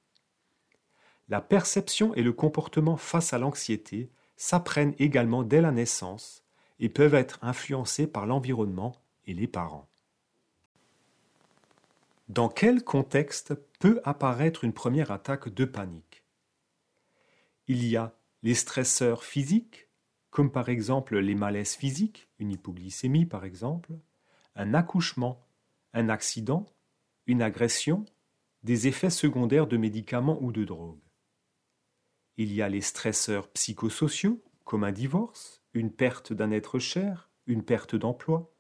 La 1.31 1.41
perception 1.41 2.15
et 2.15 2.23
le 2.23 2.35
comportement 2.35 2.99
face 2.99 3.33
à 3.33 3.39
l'anxiété 3.39 4.11
s'apprennent 4.37 4.95
également 4.99 5.43
dès 5.43 5.63
la 5.63 5.73
naissance 5.73 6.45
et 6.81 6.91
peuvent 6.91 7.15
être 7.15 7.39
influencés 7.41 8.07
par 8.07 8.27
l'environnement 8.27 8.95
et 9.27 9.33
les 9.33 9.47
parents. 9.47 9.89
Dans 12.29 12.51
quel 12.51 12.85
contexte 12.85 13.55
apparaître 14.05 14.65
une 14.65 14.73
première 14.73 15.11
attaque 15.11 15.49
de 15.49 15.65
panique 15.65 16.25
Il 17.67 17.85
y 17.85 17.97
a 17.97 18.17
les 18.43 18.55
stresseurs 18.55 19.25
physiques, 19.25 19.89
comme 20.31 20.51
par 20.51 20.69
exemple 20.69 21.19
les 21.19 21.35
malaises 21.35 21.75
physiques, 21.75 22.29
une 22.39 22.53
hypoglycémie 22.53 23.27
par 23.27 23.45
exemple, 23.45 23.93
un 24.55 24.75
accouchement, 24.75 25.47
un 25.93 26.09
accident, 26.09 26.67
une 27.27 27.43
agression, 27.43 28.05
des 28.63 28.89
effets 28.89 29.11
secondaires 29.11 29.67
de 29.67 29.77
médicaments 29.77 30.43
ou 30.43 30.51
de 30.51 30.65
drogues. 30.65 31.01
Il 32.37 32.53
y 32.53 32.63
a 32.63 32.69
les 32.69 32.81
stresseurs 32.81 33.49
psychosociaux, 33.51 34.43
comme 34.65 34.85
un 34.85 34.93
divorce, 34.93 35.63
une 35.75 35.93
perte 35.93 36.33
d'un 36.33 36.51
être 36.51 36.79
cher, 36.79 37.31
une 37.47 37.63
perte 37.63 37.95
d'emploi. 37.95 38.53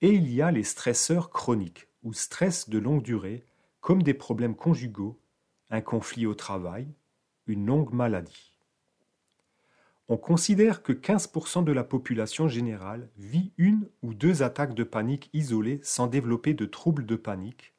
Et 0.00 0.10
il 0.10 0.32
y 0.32 0.42
a 0.42 0.50
les 0.50 0.64
stresseurs 0.64 1.30
chroniques, 1.30 1.88
ou 2.02 2.12
stress 2.12 2.68
de 2.68 2.78
longue 2.78 3.02
durée, 3.02 3.46
comme 3.82 4.02
des 4.02 4.14
problèmes 4.14 4.54
conjugaux, 4.54 5.20
un 5.68 5.80
conflit 5.80 6.24
au 6.24 6.34
travail, 6.34 6.88
une 7.46 7.66
longue 7.66 7.92
maladie. 7.92 8.52
On 10.08 10.16
considère 10.16 10.84
que 10.84 10.92
15% 10.92 11.64
de 11.64 11.72
la 11.72 11.82
population 11.82 12.46
générale 12.46 13.10
vit 13.16 13.52
une 13.58 13.88
ou 14.02 14.14
deux 14.14 14.44
attaques 14.44 14.74
de 14.74 14.84
panique 14.84 15.30
isolées 15.32 15.80
sans 15.82 16.06
développer 16.06 16.54
de 16.54 16.64
troubles 16.64 17.06
de 17.06 17.16
panique, 17.16 17.74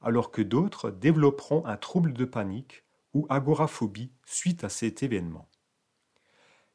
alors 0.00 0.30
que 0.30 0.42
d'autres 0.42 0.92
développeront 0.92 1.66
un 1.66 1.76
trouble 1.76 2.12
de 2.12 2.24
panique 2.24 2.84
ou 3.12 3.26
agoraphobie 3.28 4.12
suite 4.24 4.62
à 4.62 4.68
cet 4.68 5.02
événement. 5.02 5.48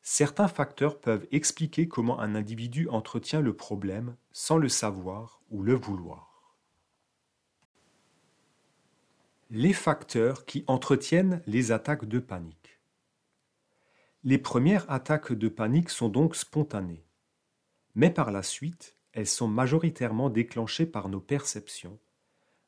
Certains 0.01 0.49
facteurs 0.49 0.99
peuvent 0.99 1.25
expliquer 1.31 1.87
comment 1.87 2.19
un 2.19 2.35
individu 2.35 2.89
entretient 2.89 3.39
le 3.39 3.55
problème 3.55 4.17
sans 4.33 4.57
le 4.57 4.67
savoir 4.67 5.41
ou 5.49 5.63
le 5.63 5.73
vouloir. 5.73 6.32
Les 9.49 9.73
facteurs 9.73 10.45
qui 10.45 10.63
entretiennent 10.67 11.41
les 11.45 11.71
attaques 11.71 12.05
de 12.05 12.19
panique. 12.19 12.79
Les 14.23 14.37
premières 14.37 14.89
attaques 14.89 15.33
de 15.33 15.49
panique 15.49 15.89
sont 15.89 16.09
donc 16.09 16.35
spontanées, 16.35 17.05
mais 17.93 18.09
par 18.09 18.31
la 18.31 18.41
suite, 18.41 18.97
elles 19.11 19.27
sont 19.27 19.47
majoritairement 19.47 20.29
déclenchées 20.29 20.85
par 20.85 21.09
nos 21.09 21.19
perceptions, 21.19 21.99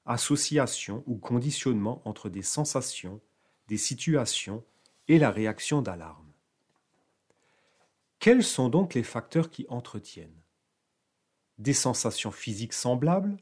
associations 0.05 1.03
ou 1.07 1.17
conditionnements 1.17 2.01
entre 2.05 2.29
des 2.29 2.43
sensations, 2.43 3.21
des 3.67 3.77
situations 3.77 4.63
et 5.07 5.17
la 5.17 5.31
réaction 5.31 5.81
d'alarme. 5.81 6.31
Quels 8.19 8.43
sont 8.43 8.69
donc 8.69 8.93
les 8.93 9.03
facteurs 9.03 9.49
qui 9.49 9.65
entretiennent? 9.69 10.41
Des 11.57 11.73
sensations 11.73 12.31
physiques 12.31 12.73
semblables, 12.73 13.37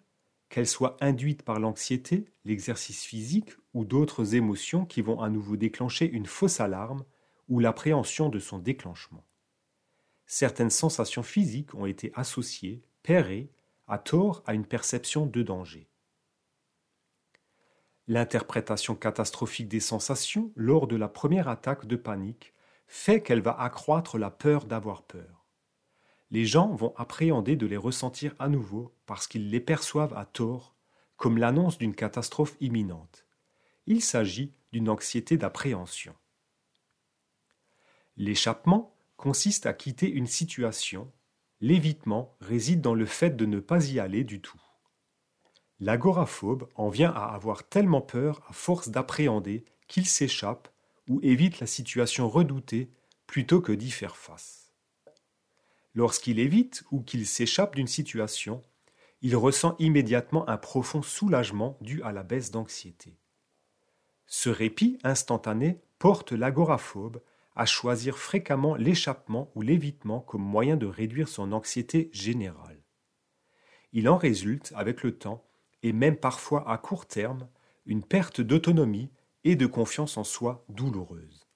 qu'elles 0.54 0.68
soient 0.68 0.98
induites 1.02 1.42
par 1.42 1.60
l'anxiété, 1.60 2.26
l'exercice 2.46 3.04
physique 3.06 3.54
ou 3.74 3.86
d'autres 3.86 4.36
émotions 4.36 4.86
qui 4.86 5.02
vont 5.02 5.20
à 5.20 5.32
nouveau 5.32 5.58
déclencher 5.58 6.08
une 6.08 6.28
fausse 6.28 6.60
alarme 6.60 7.06
ou 7.50 7.60
l'appréhension 7.60 8.30
de 8.30 8.38
son 8.38 8.60
déclenchement. 8.60 9.26
Certaines 10.28 10.70
sensations 10.70 11.24
physiques 11.24 11.74
ont 11.74 11.88
été 11.88 12.12
associées, 12.14 12.84
pairées, 13.02 13.50
à 13.88 13.98
tort 13.98 14.44
à 14.46 14.54
une 14.54 14.68
perception 14.68 15.26
de 15.26 15.42
danger. 15.42 15.90
L'interprétation 18.08 18.94
catastrophique 18.94 19.70
des 19.70 19.80
sensations 19.80 20.52
lors 20.56 20.86
de 20.86 20.96
la 20.96 21.08
première 21.08 21.48
attaque 21.48 21.88
de 21.88 21.96
panique 21.96 22.54
fait 22.86 23.24
qu'elle 23.24 23.42
va 23.42 23.60
accroître 23.60 24.20
la 24.20 24.30
peur 24.30 24.66
d'avoir 24.66 25.02
peur. 25.02 25.33
Les 26.34 26.46
gens 26.46 26.74
vont 26.74 26.96
appréhender 26.98 27.56
de 27.56 27.68
les 27.68 27.78
ressentir 27.78 28.34
à 28.40 28.50
nouveau 28.50 28.92
parce 29.06 29.28
qu'ils 29.28 29.52
les 29.52 29.60
perçoivent 29.60 30.16
à 30.16 30.26
tort 30.26 30.76
comme 31.16 31.38
l'annonce 31.38 31.78
d'une 31.78 31.94
catastrophe 31.94 32.56
imminente. 32.60 33.28
Il 33.86 34.02
s'agit 34.02 34.52
d'une 34.72 34.90
anxiété 34.90 35.38
d'appréhension. 35.38 36.16
L'échappement 38.18 38.96
consiste 39.16 39.68
à 39.68 39.74
quitter 39.74 40.10
une 40.10 40.26
situation, 40.26 41.12
l'évitement 41.62 42.36
réside 42.42 42.82
dans 42.82 42.96
le 42.96 43.06
fait 43.06 43.38
de 43.38 43.46
ne 43.46 43.60
pas 43.60 43.92
y 43.92 44.00
aller 44.00 44.24
du 44.24 44.42
tout. 44.42 44.62
L'agoraphobe 45.80 46.68
en 46.74 46.90
vient 46.90 47.12
à 47.12 47.26
avoir 47.26 47.70
tellement 47.70 48.02
peur 48.02 48.42
à 48.50 48.54
force 48.54 48.90
d'appréhender 48.90 49.66
qu'il 49.88 50.08
s'échappe 50.08 50.68
ou 51.08 51.20
évite 51.22 51.60
la 51.60 51.68
situation 51.68 52.28
redoutée 52.28 52.90
plutôt 53.28 53.62
que 53.62 53.72
d'y 53.72 53.92
faire 53.92 54.18
face. 54.18 54.63
Lorsqu'il 55.96 56.40
évite 56.40 56.84
ou 56.92 57.02
qu'il 57.02 57.28
s'échappe 57.28 57.76
d'une 57.76 57.88
situation, 57.88 58.62
il 59.22 59.36
ressent 59.36 59.76
immédiatement 59.80 60.48
un 60.50 60.58
profond 60.58 61.02
soulagement 61.02 61.78
dû 61.82 62.02
à 62.04 62.12
la 62.12 62.24
baisse 62.24 62.52
d'anxiété. 62.52 63.18
Ce 64.26 64.50
répit 64.50 64.98
instantané 65.04 65.80
porte 66.00 66.32
l'agoraphobe 66.32 67.22
à 67.56 67.66
choisir 67.66 68.18
fréquemment 68.18 68.76
l'échappement 68.76 69.52
ou 69.56 69.62
l'évitement 69.62 70.20
comme 70.20 70.42
moyen 70.42 70.76
de 70.76 70.88
réduire 70.88 71.28
son 71.28 71.52
anxiété 71.52 72.10
générale. 72.12 72.82
Il 73.94 74.10
en 74.10 74.18
résulte, 74.18 74.74
avec 74.76 75.04
le 75.04 75.16
temps, 75.18 75.46
et 75.84 75.94
même 75.94 76.18
parfois 76.18 76.70
à 76.70 76.78
court 76.78 77.06
terme, 77.06 77.48
une 77.86 78.04
perte 78.04 78.42
d'autonomie 78.42 79.12
et 79.44 79.56
de 79.56 79.68
confiance 79.68 80.18
en 80.18 80.24
soi 80.24 80.66
douloureuse. 80.70 81.48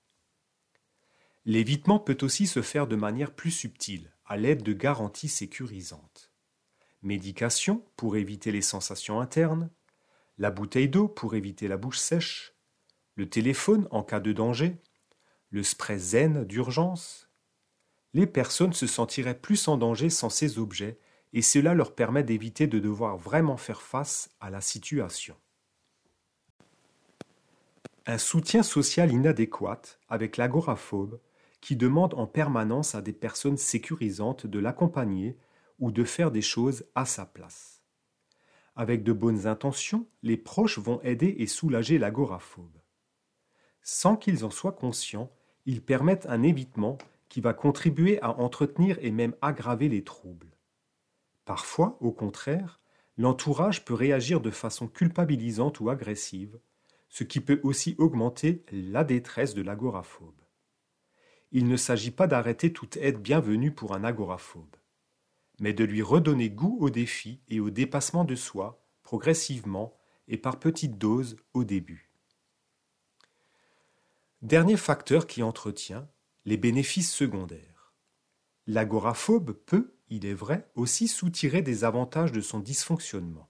L'évitement 1.46 2.00
peut 2.00 2.18
aussi 2.22 2.46
se 2.46 2.62
faire 2.62 2.88
de 2.88 2.96
manière 2.96 3.32
plus 3.32 3.52
subtile, 3.52 4.14
à 4.28 4.38
l'aide 4.38 4.64
de 4.64 4.74
garanties 4.74 5.30
sécurisantes. 5.30 6.32
Médication 7.02 7.84
pour 7.96 8.18
éviter 8.18 8.52
les 8.52 8.62
sensations 8.62 9.22
internes, 9.22 9.70
la 10.38 10.52
bouteille 10.52 10.90
d'eau 10.90 11.08
pour 11.08 11.36
éviter 11.36 11.68
la 11.68 11.78
bouche 11.78 12.00
sèche, 12.00 12.54
le 13.16 13.30
téléphone 13.30 13.88
en 13.90 14.04
cas 14.04 14.20
de 14.20 14.34
danger, 14.34 14.78
le 15.50 15.64
spray 15.64 15.98
zen 15.98 16.44
d'urgence. 16.44 17.30
Les 18.14 18.28
personnes 18.28 18.74
se 18.74 18.88
sentiraient 18.88 19.40
plus 19.40 19.68
en 19.68 19.78
danger 19.78 20.10
sans 20.10 20.30
ces 20.30 20.60
objets 20.60 21.00
et 21.34 21.42
cela 21.42 21.74
leur 21.74 21.96
permet 21.96 22.24
d'éviter 22.24 22.68
de 22.68 22.80
devoir 22.80 23.18
vraiment 23.18 23.58
faire 23.58 23.82
face 23.82 24.30
à 24.40 24.50
la 24.50 24.62
situation. 24.62 25.36
Un 28.06 28.18
soutien 28.18 28.64
social 28.64 29.12
inadéquat 29.12 29.82
avec 30.08 30.38
l'agoraphobe 30.38 31.20
qui 31.68 31.76
demande 31.76 32.14
en 32.14 32.28
permanence 32.28 32.96
à 32.96 33.02
des 33.02 33.12
personnes 33.12 33.58
sécurisantes 33.58 34.48
de 34.48 34.58
l'accompagner 34.58 35.38
ou 35.80 35.92
de 35.92 36.06
faire 36.06 36.32
des 36.32 36.42
choses 36.42 36.86
à 36.96 37.04
sa 37.04 37.26
place. 37.26 37.84
Avec 38.78 39.04
de 39.04 39.12
bonnes 39.12 39.48
intentions, 39.48 40.08
les 40.24 40.38
proches 40.38 40.80
vont 40.80 41.02
aider 41.02 41.36
et 41.40 41.46
soulager 41.46 41.98
l'agoraphobe. 41.98 42.78
Sans 43.82 44.16
qu'ils 44.16 44.46
en 44.46 44.50
soient 44.50 44.72
conscients, 44.72 45.30
ils 45.66 45.82
permettent 45.82 46.26
un 46.30 46.42
évitement 46.42 46.98
qui 47.28 47.42
va 47.42 47.54
contribuer 47.54 48.18
à 48.22 48.40
entretenir 48.40 48.98
et 49.02 49.12
même 49.12 49.36
aggraver 49.42 49.90
les 49.90 50.06
troubles. 50.06 50.56
Parfois, 51.44 51.98
au 52.00 52.14
contraire, 52.14 52.80
l'entourage 53.18 53.84
peut 53.84 53.94
réagir 53.94 54.40
de 54.40 54.52
façon 54.52 54.88
culpabilisante 54.88 55.82
ou 55.82 55.90
agressive, 55.90 56.62
ce 57.10 57.26
qui 57.26 57.42
peut 57.42 57.60
aussi 57.64 57.94
augmenter 57.98 58.64
la 58.72 59.04
détresse 59.04 59.54
de 59.54 59.62
l'agoraphobe. 59.62 60.37
Il 61.52 61.68
ne 61.68 61.78
s'agit 61.78 62.12
pas 62.12 62.28
d'arrêter 62.28 62.74
toute 62.74 62.98
aide 62.98 63.22
bienvenue 63.22 63.72
pour 63.72 63.96
un 63.96 64.04
agoraphobe, 64.04 64.76
mais 65.60 65.74
de 65.74 65.86
lui 65.86 66.02
redonner 66.02 66.50
goût 66.50 66.78
au 66.82 66.90
défi 66.90 67.42
et 67.48 67.60
au 67.60 67.70
dépassement 67.70 68.26
de 68.26 68.36
soi, 68.36 68.86
progressivement 69.04 69.98
et 70.28 70.38
par 70.38 70.60
petites 70.60 70.98
doses 70.98 71.38
au 71.54 71.64
début. 71.64 72.12
Dernier 74.42 74.78
facteur 74.78 75.26
qui 75.26 75.42
entretient 75.42 76.10
les 76.46 76.58
bénéfices 76.58 77.14
secondaires. 77.14 77.94
L'agoraphobe 78.68 79.54
peut, 79.54 79.96
il 80.10 80.26
est 80.26 80.34
vrai, 80.34 80.70
aussi 80.76 81.08
soutirer 81.08 81.62
des 81.62 81.86
avantages 81.86 82.34
de 82.34 82.42
son 82.42 82.60
dysfonctionnement. 82.60 83.50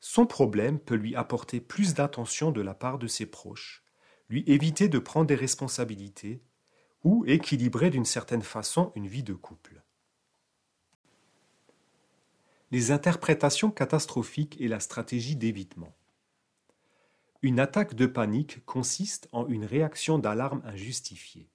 Son 0.00 0.26
problème 0.26 0.80
peut 0.80 0.96
lui 0.96 1.14
apporter 1.14 1.60
plus 1.60 1.94
d'attention 1.94 2.50
de 2.50 2.60
la 2.60 2.74
part 2.74 2.98
de 2.98 3.06
ses 3.06 3.26
proches, 3.26 3.84
lui 4.28 4.42
éviter 4.48 4.88
de 4.88 4.98
prendre 4.98 5.26
des 5.26 5.36
responsabilités 5.36 6.42
ou 7.04 7.24
équilibrer 7.26 7.90
d'une 7.90 8.04
certaine 8.04 8.42
façon 8.42 8.92
une 8.94 9.06
vie 9.06 9.22
de 9.22 9.34
couple. 9.34 9.82
Les 12.70 12.90
interprétations 12.90 13.70
catastrophiques 13.70 14.60
et 14.60 14.68
la 14.68 14.80
stratégie 14.80 15.36
d'évitement. 15.36 15.94
Une 17.42 17.60
attaque 17.60 17.94
de 17.94 18.06
panique 18.06 18.64
consiste 18.64 19.28
en 19.32 19.46
une 19.48 19.64
réaction 19.64 20.18
d'alarme 20.18 20.62
injustifiée. 20.64 21.50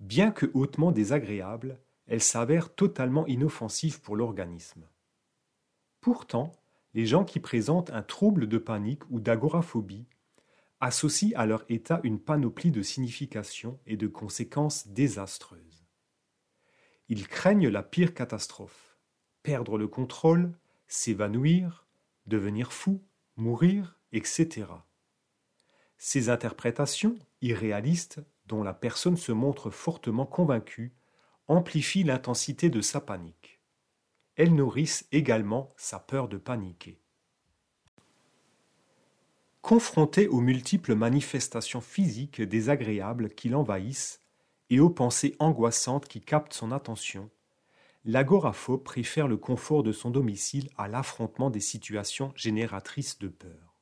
Bien 0.00 0.30
que 0.30 0.50
hautement 0.54 0.90
désagréable, 0.90 1.78
elle 2.06 2.22
s'avère 2.22 2.74
totalement 2.74 3.26
inoffensive 3.26 4.00
pour 4.00 4.16
l'organisme. 4.16 4.88
Pourtant, 6.00 6.52
les 6.94 7.04
gens 7.04 7.24
qui 7.24 7.38
présentent 7.38 7.90
un 7.90 8.02
trouble 8.02 8.46
de 8.46 8.58
panique 8.58 9.08
ou 9.10 9.20
d'agoraphobie 9.20 10.06
associent 10.80 11.38
à 11.38 11.46
leur 11.46 11.64
état 11.68 12.00
une 12.04 12.20
panoplie 12.20 12.70
de 12.70 12.82
significations 12.82 13.80
et 13.86 13.96
de 13.96 14.06
conséquences 14.06 14.88
désastreuses. 14.88 15.86
Ils 17.08 17.26
craignent 17.26 17.68
la 17.68 17.82
pire 17.82 18.14
catastrophe, 18.14 18.96
perdre 19.42 19.78
le 19.78 19.88
contrôle, 19.88 20.52
s'évanouir, 20.86 21.86
devenir 22.26 22.72
fou, 22.72 23.02
mourir, 23.36 23.98
etc. 24.12 24.66
Ces 25.96 26.28
interprétations, 26.28 27.18
irréalistes, 27.40 28.20
dont 28.46 28.62
la 28.62 28.74
personne 28.74 29.16
se 29.16 29.32
montre 29.32 29.70
fortement 29.70 30.26
convaincue, 30.26 30.94
amplifient 31.48 32.04
l'intensité 32.04 32.70
de 32.70 32.80
sa 32.80 33.00
panique. 33.00 33.60
Elles 34.36 34.54
nourrissent 34.54 35.08
également 35.10 35.74
sa 35.76 35.98
peur 35.98 36.28
de 36.28 36.36
paniquer. 36.36 37.02
Confronté 39.60 40.28
aux 40.28 40.40
multiples 40.40 40.94
manifestations 40.94 41.80
physiques 41.80 42.40
désagréables 42.40 43.30
qui 43.30 43.48
l'envahissent 43.48 44.20
et 44.70 44.80
aux 44.80 44.90
pensées 44.90 45.34
angoissantes 45.38 46.08
qui 46.08 46.20
captent 46.20 46.54
son 46.54 46.72
attention, 46.72 47.30
l'agoraphobe 48.04 48.84
préfère 48.84 49.28
le 49.28 49.36
confort 49.36 49.82
de 49.82 49.92
son 49.92 50.10
domicile 50.10 50.70
à 50.76 50.88
l'affrontement 50.88 51.50
des 51.50 51.60
situations 51.60 52.32
génératrices 52.36 53.18
de 53.18 53.28
peur. 53.28 53.80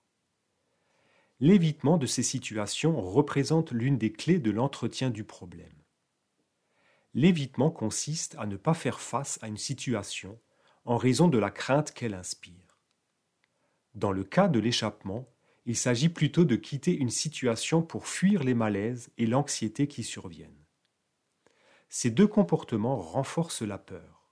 L'évitement 1.38 1.98
de 1.98 2.06
ces 2.06 2.22
situations 2.22 2.98
représente 2.98 3.70
l'une 3.70 3.98
des 3.98 4.10
clés 4.10 4.38
de 4.38 4.50
l'entretien 4.50 5.10
du 5.10 5.24
problème. 5.24 5.82
L'évitement 7.12 7.70
consiste 7.70 8.34
à 8.38 8.46
ne 8.46 8.56
pas 8.56 8.74
faire 8.74 9.00
face 9.00 9.38
à 9.42 9.48
une 9.48 9.58
situation 9.58 10.40
en 10.86 10.96
raison 10.96 11.28
de 11.28 11.38
la 11.38 11.50
crainte 11.50 11.92
qu'elle 11.92 12.14
inspire. 12.14 12.78
Dans 13.94 14.12
le 14.12 14.24
cas 14.24 14.48
de 14.48 14.58
l'échappement, 14.58 15.28
il 15.66 15.76
s'agit 15.76 16.09
plutôt 16.09 16.44
de 16.44 16.55
quitter 16.55 16.94
une 16.94 17.11
situation 17.11 17.83
pour 17.83 18.07
fuir 18.07 18.44
les 18.44 18.55
malaises 18.55 19.11
et 19.18 19.26
l'anxiété 19.26 19.88
qui 19.88 20.05
surviennent. 20.05 20.64
Ces 21.88 22.11
deux 22.11 22.29
comportements 22.29 22.96
renforcent 22.96 23.62
la 23.62 23.79
peur. 23.79 24.31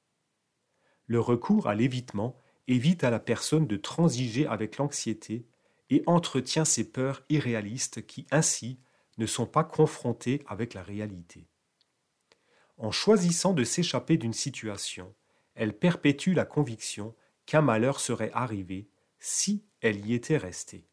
Le 1.06 1.20
recours 1.20 1.66
à 1.66 1.74
l'évitement 1.74 2.36
évite 2.68 3.02
à 3.02 3.10
la 3.10 3.18
personne 3.18 3.66
de 3.66 3.76
transiger 3.76 4.46
avec 4.46 4.78
l'anxiété 4.78 5.46
et 5.90 6.04
entretient 6.06 6.64
ces 6.64 6.90
peurs 6.90 7.24
irréalistes 7.28 8.06
qui 8.06 8.26
ainsi 8.30 8.78
ne 9.18 9.26
sont 9.26 9.46
pas 9.46 9.64
confrontées 9.64 10.42
avec 10.46 10.72
la 10.72 10.82
réalité. 10.82 11.48
En 12.76 12.90
choisissant 12.90 13.52
de 13.52 13.64
s'échapper 13.64 14.16
d'une 14.16 14.32
situation, 14.32 15.14
elle 15.54 15.76
perpétue 15.76 16.32
la 16.32 16.44
conviction 16.44 17.14
qu'un 17.46 17.60
malheur 17.60 18.00
serait 18.00 18.32
arrivé 18.32 18.88
si 19.18 19.64
elle 19.80 20.06
y 20.06 20.14
était 20.14 20.36
restée. 20.36 20.88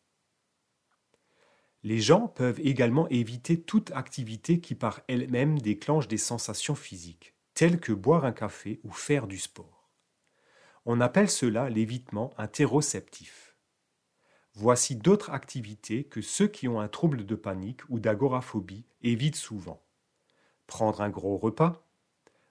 Les 1.84 2.00
gens 2.00 2.28
peuvent 2.28 2.60
également 2.60 3.08
éviter 3.10 3.62
toute 3.62 3.91
activité 3.91 4.60
qui 4.60 4.76
par 4.76 5.02
elle-même 5.08 5.60
déclenche 5.60 6.08
des 6.08 6.17
sensations 6.17 6.76
physiques, 6.76 7.34
telles 7.54 7.80
que 7.80 7.91
boire 7.91 8.26
un 8.26 8.32
café 8.32 8.80
ou 8.84 8.91
faire 8.91 9.28
du 9.28 9.38
sport. 9.38 9.89
On 10.86 11.02
appelle 11.02 11.30
cela 11.30 11.70
l'évitement 11.70 12.34
interoceptif. 12.38 13.56
Voici 14.54 14.96
d'autres 14.96 15.32
activités 15.32 16.04
que 16.04 16.22
ceux 16.22 16.48
qui 16.48 16.67
ont 16.67 16.80
un 16.80 16.88
trouble 16.88 17.26
de 17.26 17.36
panique 17.36 17.88
ou 17.89 18.00
d'agoraphobie 18.00 18.86
évitent 19.02 19.36
souvent 19.36 19.82
prendre 20.72 21.02
un 21.02 21.10
gros 21.10 21.38
repas, 21.38 21.86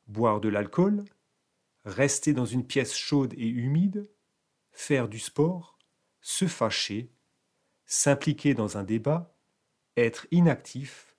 boire 0.07 0.43
de 0.43 0.51
l'alcool, 0.51 1.07
rester 1.87 2.35
dans 2.35 2.45
une 2.45 2.67
pièce 2.67 2.95
chaude 2.95 3.33
et 3.33 3.49
humide, 3.49 4.11
faire 4.73 5.09
du 5.09 5.19
sport, 5.19 5.79
se 6.21 6.47
fâcher, 6.47 7.11
s'impliquer 7.93 8.55
dans 8.55 8.79
un 8.79 8.85
débat, 8.85 9.35
être 9.97 10.29
inactif 10.31 11.17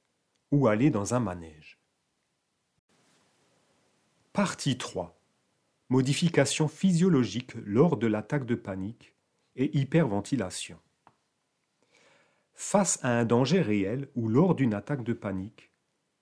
ou 0.52 0.68
aller 0.68 0.90
dans 0.90 1.14
un 1.14 1.20
manège. 1.20 1.82
Partie 4.32 4.78
3. 4.78 5.20
Modification 5.90 6.70
physiologique 6.70 7.56
lors 7.66 7.98
de 7.98 8.08
l'attaque 8.08 8.46
de 8.46 8.56
panique 8.56 9.14
et 9.58 9.78
hyperventilation. 9.78 10.80
Face 12.54 13.04
à 13.04 13.20
un 13.20 13.26
danger 13.26 13.62
réel 13.62 14.08
ou 14.16 14.30
lors 14.30 14.56
d'une 14.56 14.74
attaque 14.74 15.04
de 15.04 15.14
panique, 15.14 15.74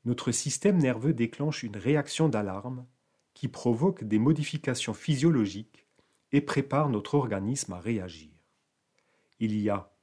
notre 0.03 0.31
système 0.31 0.79
nerveux 0.79 1.13
déclenche 1.13 1.61
une 1.61 1.77
réaction 1.77 2.27
d'alarme 2.27 2.87
qui 3.35 3.49
provoque 3.49 4.03
des 4.03 4.17
modifications 4.17 4.95
physiologiques 4.95 5.85
et 6.31 6.41
prépare 6.41 6.89
notre 6.89 7.13
organisme 7.13 7.73
à 7.73 7.79
réagir. 7.79 8.31
Il 9.39 9.55
y 9.55 9.69
a 9.69 9.93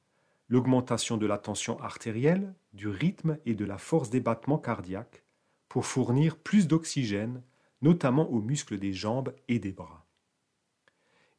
l'augmentation 0.49 1.17
de 1.17 1.25
la 1.25 1.37
tension 1.37 1.79
artérielle, 1.79 2.53
du 2.73 2.87
rythme 2.87 3.37
et 3.45 3.53
de 3.53 3.65
la 3.65 3.77
force 3.77 4.09
des 4.09 4.21
battements 4.21 4.57
cardiaques 4.57 5.23
pour 5.67 5.85
fournir 5.85 6.37
plus 6.37 6.67
d'oxygène, 6.67 7.43
notamment 7.81 8.29
aux 8.29 8.41
muscles 8.41 8.77
des 8.77 8.93
jambes 8.93 9.35
et 9.47 9.59
des 9.59 9.71
bras. 9.71 10.05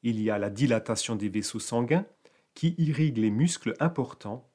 Il 0.03 0.21
y 0.21 0.31
a 0.31 0.38
la 0.38 0.51
dilatation 0.51 1.16
des 1.16 1.29
vaisseaux 1.29 1.59
sanguins 1.59 2.07
qui 2.55 2.75
irriguent 2.79 3.18
les 3.18 3.31
muscles 3.31 3.75
importants 3.81 4.49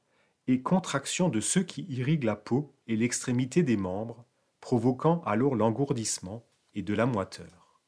et 0.48 0.62
contraction 0.62 1.30
de 1.30 1.40
ceux 1.40 1.64
qui 1.64 1.84
irriguent 1.90 2.26
la 2.26 2.36
peau 2.36 2.76
et 2.88 2.96
l'extrémité 2.96 3.64
des 3.64 3.78
membres, 3.78 4.26
provoquant 4.60 5.22
alors 5.26 5.56
l'engourdissement 5.56 6.46
et 6.74 6.82
de 6.82 6.94
la 6.94 7.06
moiteur. 7.06 7.82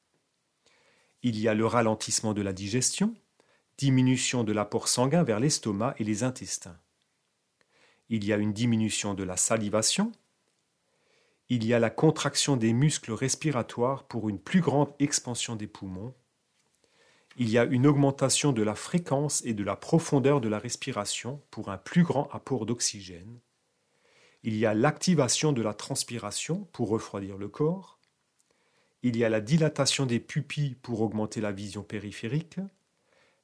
Il 1.21 1.39
y 1.39 1.47
a 1.47 1.53
le 1.53 1.65
ralentissement 1.65 2.33
de 2.33 2.41
la 2.41 2.53
digestion, 2.53 3.15
diminution 3.77 4.43
de 4.43 4.53
l'apport 4.53 4.87
sanguin 4.87 5.23
vers 5.23 5.39
l'estomac 5.39 5.95
et 5.99 6.03
les 6.03 6.23
intestins. 6.23 6.77
Il 8.09 8.23
y 8.23 8.33
a 8.33 8.37
une 8.37 8.53
diminution 8.53 9.13
de 9.13 9.23
la 9.23 9.37
salivation. 9.37 10.11
Il 11.49 11.65
y 11.65 11.73
a 11.73 11.79
la 11.79 11.89
contraction 11.89 12.57
des 12.57 12.73
muscles 12.73 13.13
respiratoires 13.13 14.03
pour 14.03 14.29
une 14.29 14.39
plus 14.39 14.61
grande 14.61 14.93
expansion 14.99 15.55
des 15.55 15.67
poumons 15.67 16.13
il 17.37 17.49
y 17.49 17.57
a 17.57 17.65
une 17.65 17.85
augmentation 17.85 18.53
de 18.53 18.63
la 18.63 18.75
fréquence 18.75 19.43
et 19.45 19.53
de 19.53 19.63
la 19.63 19.75
profondeur 19.75 20.39
de 20.39 20.47
la 20.47 20.57
respiration 20.57 21.41
pour 21.51 21.69
un 21.69 21.77
plus 21.77 22.03
grand 22.03 22.29
apport 22.31 22.65
d'oxygène. 22.65 23.39
Il 24.43 24.55
y 24.55 24.65
a 24.65 24.73
l'activation 24.73 25.51
de 25.51 25.61
la 25.61 25.73
transpiration 25.73 26.67
pour 26.71 26.87
refroidir 26.89 27.37
le 27.37 27.49
corps. 27.49 27.99
Il 29.03 29.17
y 29.17 29.25
a 29.25 29.29
la 29.29 29.41
dilatation 29.41 30.05
des 30.05 30.19
pupilles 30.19 30.75
pour 30.75 31.01
augmenter 31.01 31.41
la 31.41 31.51
vision 31.51 31.83
périphérique. 31.83 32.59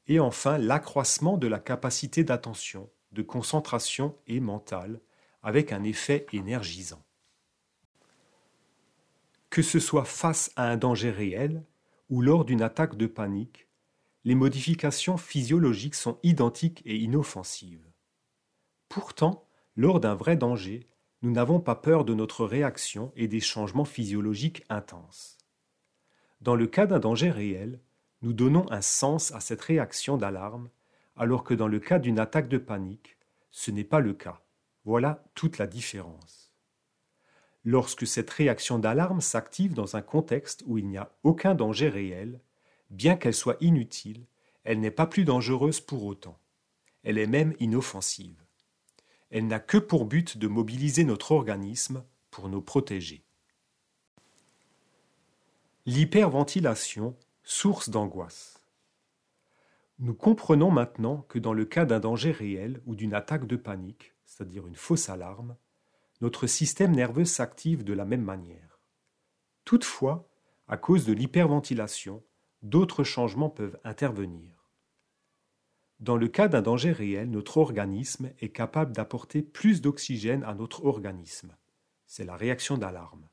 Et 0.08 0.20
enfin 0.20 0.58
l'accroissement 0.58 1.38
de 1.38 1.48
la 1.48 1.60
capacité 1.60 2.24
d'attention, 2.24 2.90
de 3.12 3.22
concentration 3.22 4.18
et 4.28 4.40
mentale, 4.40 5.02
avec 5.44 5.72
un 5.72 5.84
effet 5.84 6.26
énergisant. 6.34 7.04
Que 9.50 9.62
ce 9.62 9.80
soit 9.80 10.06
face 10.06 10.52
à 10.56 10.70
un 10.70 10.78
danger 10.78 11.12
réel 11.12 11.64
ou 12.10 12.22
lors 12.22 12.46
d'une 12.46 12.62
attaque 12.62 12.96
de 12.96 13.08
panique, 13.08 13.68
les 14.24 14.36
modifications 14.36 15.18
physiologiques 15.18 15.96
sont 15.96 16.20
identiques 16.24 16.82
et 16.86 16.96
inoffensives. 16.96 17.90
Pourtant, 18.88 19.48
lors 19.76 20.00
d'un 20.00 20.16
vrai 20.16 20.36
danger, 20.36 20.88
nous 21.22 21.32
n'avons 21.32 21.60
pas 21.60 21.76
peur 21.76 22.06
de 22.06 22.14
notre 22.14 22.46
réaction 22.46 23.12
et 23.16 23.28
des 23.28 23.40
changements 23.40 23.86
physiologiques 23.86 24.64
intenses. 24.70 25.38
Dans 26.42 26.56
le 26.56 26.68
cas 26.68 26.88
d'un 26.88 27.00
danger 27.00 27.30
réel, 27.30 27.80
nous 28.22 28.34
donnons 28.34 28.72
un 28.72 28.82
sens 28.82 29.32
à 29.32 29.40
cette 29.40 29.62
réaction 29.62 30.18
d'alarme, 30.18 30.70
alors 31.16 31.44
que 31.44 31.54
dans 31.54 31.68
le 31.68 31.80
cas 31.80 32.00
d'une 32.00 32.20
attaque 32.20 32.48
de 32.48 32.58
panique, 32.58 33.18
ce 33.50 33.72
n'est 33.72 33.84
pas 33.84 34.00
le 34.00 34.14
cas. 34.14 34.42
Voilà 34.86 35.24
toute 35.36 35.58
la 35.58 35.68
différence. 35.68 36.52
Lorsque 37.64 38.08
cette 38.08 38.30
réaction 38.30 38.80
d'alarme 38.80 39.22
s'active 39.22 39.74
dans 39.74 39.96
un 39.96 40.02
contexte 40.02 40.64
où 40.66 40.78
il 40.78 40.88
n'y 40.88 40.98
a 40.98 41.12
aucun 41.24 41.54
danger 41.54 41.90
réel, 41.90 42.42
bien 42.90 43.16
qu'elle 43.16 43.36
soit 43.36 43.58
inutile, 43.62 44.26
elle 44.64 44.80
n'est 44.80 44.92
pas 44.92 45.08
plus 45.08 45.26
dangereuse 45.26 45.80
pour 45.80 46.06
autant. 46.06 46.40
Elle 47.04 47.18
est 47.18 47.28
même 47.28 47.56
inoffensive. 47.60 48.44
Elle 49.30 49.48
n'a 49.48 49.60
que 49.60 49.78
pour 49.78 50.06
but 50.06 50.38
de 50.38 50.48
mobiliser 50.48 51.04
notre 51.04 51.32
organisme 51.32 52.04
pour 52.32 52.50
nous 52.50 52.62
protéger. 52.62 53.24
L'hyperventilation, 55.86 57.16
source 57.44 57.90
d'angoisse. 57.90 58.64
Nous 60.00 60.14
comprenons 60.14 60.72
maintenant 60.72 61.26
que 61.30 61.40
dans 61.40 61.54
le 61.54 61.66
cas 61.66 61.86
d'un 61.86 62.00
danger 62.00 62.32
réel 62.32 62.82
ou 62.86 62.96
d'une 62.96 63.14
attaque 63.14 63.48
de 63.48 63.56
panique, 63.56 64.14
c'est-à-dire 64.26 64.68
une 64.68 64.76
fausse 64.76 65.10
alarme, 65.10 65.56
notre 66.22 66.48
système 66.48 66.92
nerveux 66.92 67.26
s'active 67.26 67.84
de 67.84 67.94
la 67.94 68.06
même 68.06 68.24
manière. 68.24 68.80
Toutefois, 69.66 70.30
à 70.68 70.78
cause 70.78 71.06
de 71.06 71.14
l'hyperventilation, 71.14 72.24
d'autres 72.62 73.04
changements 73.04 73.50
peuvent 73.50 73.80
intervenir. 73.84 74.68
Dans 76.00 76.18
le 76.18 76.28
cas 76.28 76.48
d'un 76.48 76.62
danger 76.62 76.92
réel, 76.92 77.30
notre 77.30 77.58
organisme 77.58 78.32
est 78.40 78.50
capable 78.50 78.92
d'apporter 78.92 79.44
plus 79.44 79.82
d'oxygène 79.82 80.44
à 80.44 80.56
notre 80.56 80.86
organisme. 80.86 81.56
C'est 82.08 82.26
la 82.26 82.36
réaction 82.36 82.78
d'alarme. 82.78 83.28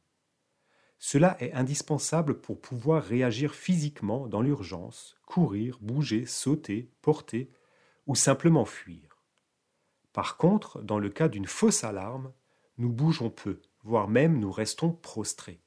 Cela 0.98 1.36
est 1.40 1.52
indispensable 1.52 2.40
pour 2.40 2.60
pouvoir 2.60 3.04
réagir 3.04 3.54
physiquement 3.54 4.26
dans 4.26 4.42
l'urgence, 4.42 5.16
courir, 5.26 5.78
bouger, 5.80 6.26
sauter, 6.26 6.90
porter 7.02 7.50
ou 8.06 8.14
simplement 8.14 8.64
fuir. 8.64 9.22
Par 10.12 10.36
contre, 10.36 10.82
dans 10.82 10.98
le 10.98 11.10
cas 11.10 11.28
d'une 11.28 11.46
fausse 11.46 11.84
alarme, 11.84 12.32
nous 12.78 12.90
bougeons 12.90 13.30
peu, 13.30 13.60
voire 13.84 14.08
même 14.08 14.40
nous 14.40 14.50
restons 14.50 14.92
prostrés. 14.92 15.60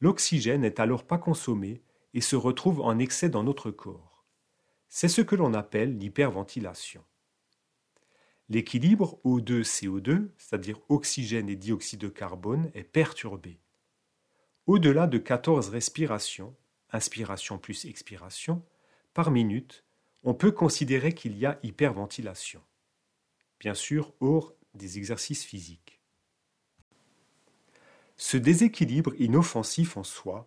L'oxygène 0.00 0.60
n'est 0.60 0.80
alors 0.80 1.04
pas 1.04 1.18
consommé 1.18 1.82
et 2.14 2.20
se 2.20 2.36
retrouve 2.36 2.80
en 2.80 2.98
excès 2.98 3.28
dans 3.28 3.42
notre 3.42 3.70
corps. 3.70 4.24
C'est 4.88 5.08
ce 5.08 5.20
que 5.20 5.34
l'on 5.34 5.54
appelle 5.54 5.98
l'hyperventilation. 5.98 7.04
L'équilibre 8.48 9.20
O2-CO2, 9.24 10.30
c'est-à-dire 10.38 10.80
oxygène 10.88 11.50
et 11.50 11.56
dioxyde 11.56 12.00
de 12.00 12.08
carbone, 12.08 12.70
est 12.74 12.84
perturbé. 12.84 13.60
Au-delà 14.68 15.06
de 15.06 15.16
14 15.16 15.70
respirations, 15.70 16.54
inspiration 16.92 17.56
plus 17.56 17.86
expiration, 17.86 18.62
par 19.14 19.30
minute, 19.30 19.82
on 20.24 20.34
peut 20.34 20.52
considérer 20.52 21.14
qu'il 21.14 21.38
y 21.38 21.46
a 21.46 21.58
hyperventilation. 21.62 22.60
Bien 23.60 23.72
sûr, 23.72 24.12
hors 24.20 24.52
des 24.74 24.98
exercices 24.98 25.42
physiques. 25.42 26.02
Ce 28.18 28.36
déséquilibre 28.36 29.14
inoffensif 29.18 29.96
en 29.96 30.04
soi 30.04 30.46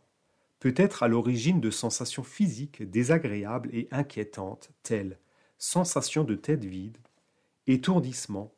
peut 0.60 0.76
être 0.78 1.02
à 1.02 1.08
l'origine 1.08 1.60
de 1.60 1.72
sensations 1.72 2.24
physiques 2.24 2.84
désagréables 2.84 3.74
et 3.74 3.88
inquiétantes 3.90 4.70
telles 4.84 5.18
sensation 5.58 6.24
de 6.24 6.36
tête 6.36 6.64
vide, 6.64 7.00
étourdissement, 7.66 8.54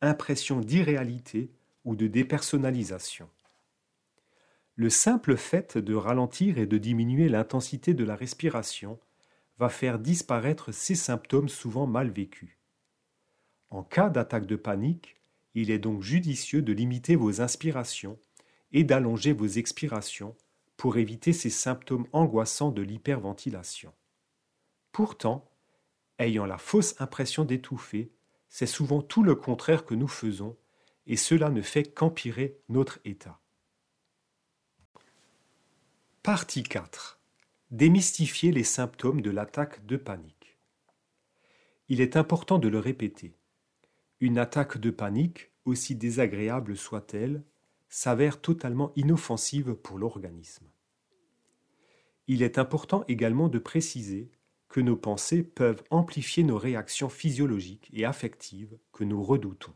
impression 0.00 0.58
d'irréalité 0.58 1.52
ou 1.84 1.94
de 1.94 2.08
dépersonnalisation. 2.08 3.28
Le 4.80 4.90
simple 4.90 5.36
fait 5.36 5.76
de 5.76 5.96
ralentir 5.96 6.56
et 6.56 6.66
de 6.66 6.78
diminuer 6.78 7.28
l'intensité 7.28 7.94
de 7.94 8.04
la 8.04 8.14
respiration 8.14 9.00
va 9.58 9.70
faire 9.70 9.98
disparaître 9.98 10.70
ces 10.70 10.94
symptômes 10.94 11.48
souvent 11.48 11.88
mal 11.88 12.12
vécus. 12.12 12.56
En 13.70 13.82
cas 13.82 14.08
d'attaque 14.08 14.46
de 14.46 14.54
panique, 14.54 15.16
il 15.54 15.72
est 15.72 15.80
donc 15.80 16.02
judicieux 16.02 16.62
de 16.62 16.72
limiter 16.72 17.16
vos 17.16 17.40
inspirations 17.40 18.20
et 18.70 18.84
d'allonger 18.84 19.32
vos 19.32 19.48
expirations 19.48 20.36
pour 20.76 20.96
éviter 20.96 21.32
ces 21.32 21.50
symptômes 21.50 22.06
angoissants 22.12 22.70
de 22.70 22.82
l'hyperventilation. 22.82 23.92
Pourtant, 24.92 25.50
ayant 26.20 26.46
la 26.46 26.56
fausse 26.56 26.94
impression 27.00 27.44
d'étouffer, 27.44 28.12
c'est 28.48 28.64
souvent 28.64 29.02
tout 29.02 29.24
le 29.24 29.34
contraire 29.34 29.84
que 29.84 29.96
nous 29.96 30.06
faisons, 30.06 30.56
et 31.08 31.16
cela 31.16 31.50
ne 31.50 31.62
fait 31.62 31.82
qu'empirer 31.82 32.60
notre 32.68 33.00
état. 33.04 33.40
Partie 36.28 36.62
4. 36.62 37.18
Démystifier 37.70 38.52
les 38.52 38.62
symptômes 38.62 39.22
de 39.22 39.30
l'attaque 39.30 39.86
de 39.86 39.96
panique. 39.96 40.58
Il 41.88 42.02
est 42.02 42.18
important 42.18 42.58
de 42.58 42.68
le 42.68 42.78
répéter. 42.78 43.34
Une 44.20 44.36
attaque 44.36 44.76
de 44.76 44.90
panique, 44.90 45.52
aussi 45.64 45.94
désagréable 45.94 46.76
soit-elle, 46.76 47.44
s'avère 47.88 48.42
totalement 48.42 48.92
inoffensive 48.94 49.72
pour 49.72 49.96
l'organisme. 49.96 50.66
Il 52.26 52.42
est 52.42 52.58
important 52.58 53.04
également 53.08 53.48
de 53.48 53.58
préciser 53.58 54.30
que 54.68 54.80
nos 54.80 54.96
pensées 54.96 55.42
peuvent 55.42 55.82
amplifier 55.88 56.42
nos 56.42 56.58
réactions 56.58 57.08
physiologiques 57.08 57.88
et 57.94 58.04
affectives 58.04 58.76
que 58.92 59.04
nous 59.04 59.22
redoutons. 59.22 59.72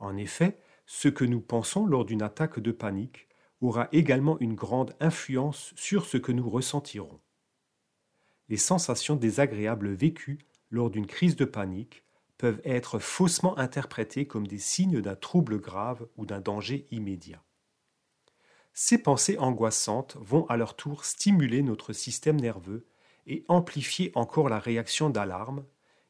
En 0.00 0.18
effet, 0.18 0.60
ce 0.84 1.08
que 1.08 1.24
nous 1.24 1.40
pensons 1.40 1.86
lors 1.86 2.04
d'une 2.04 2.20
attaque 2.20 2.60
de 2.60 2.72
panique 2.72 3.26
aura 3.66 3.88
également 3.92 4.38
une 4.40 4.54
grande 4.54 4.94
influence 5.00 5.72
sur 5.76 6.06
ce 6.06 6.16
que 6.16 6.32
nous 6.32 6.48
ressentirons. 6.48 7.20
Les 8.48 8.56
sensations 8.56 9.16
désagréables 9.16 9.92
vécues 9.92 10.38
lors 10.70 10.90
d'une 10.90 11.06
crise 11.06 11.36
de 11.36 11.44
panique 11.44 12.04
peuvent 12.36 12.60
être 12.64 12.98
faussement 12.98 13.56
interprétés 13.58 14.26
comme 14.26 14.46
des 14.46 14.58
signes 14.58 15.00
d'un 15.00 15.16
trouble 15.16 15.60
grave 15.60 16.06
ou 16.16 16.26
d'un 16.26 16.40
danger 16.40 16.86
immédiat. 16.90 17.42
Ces 18.72 18.98
pensées 18.98 19.38
angoissantes 19.38 20.16
vont 20.20 20.46
à 20.46 20.56
leur 20.56 20.74
tour 20.74 21.04
stimuler 21.04 21.62
notre 21.62 21.92
système 21.92 22.40
nerveux 22.40 22.86
et 23.26 23.44
amplifier 23.48 24.10
encore 24.14 24.48
la 24.48 24.58
réaction 24.58 25.10
d'alarme. 25.10 25.64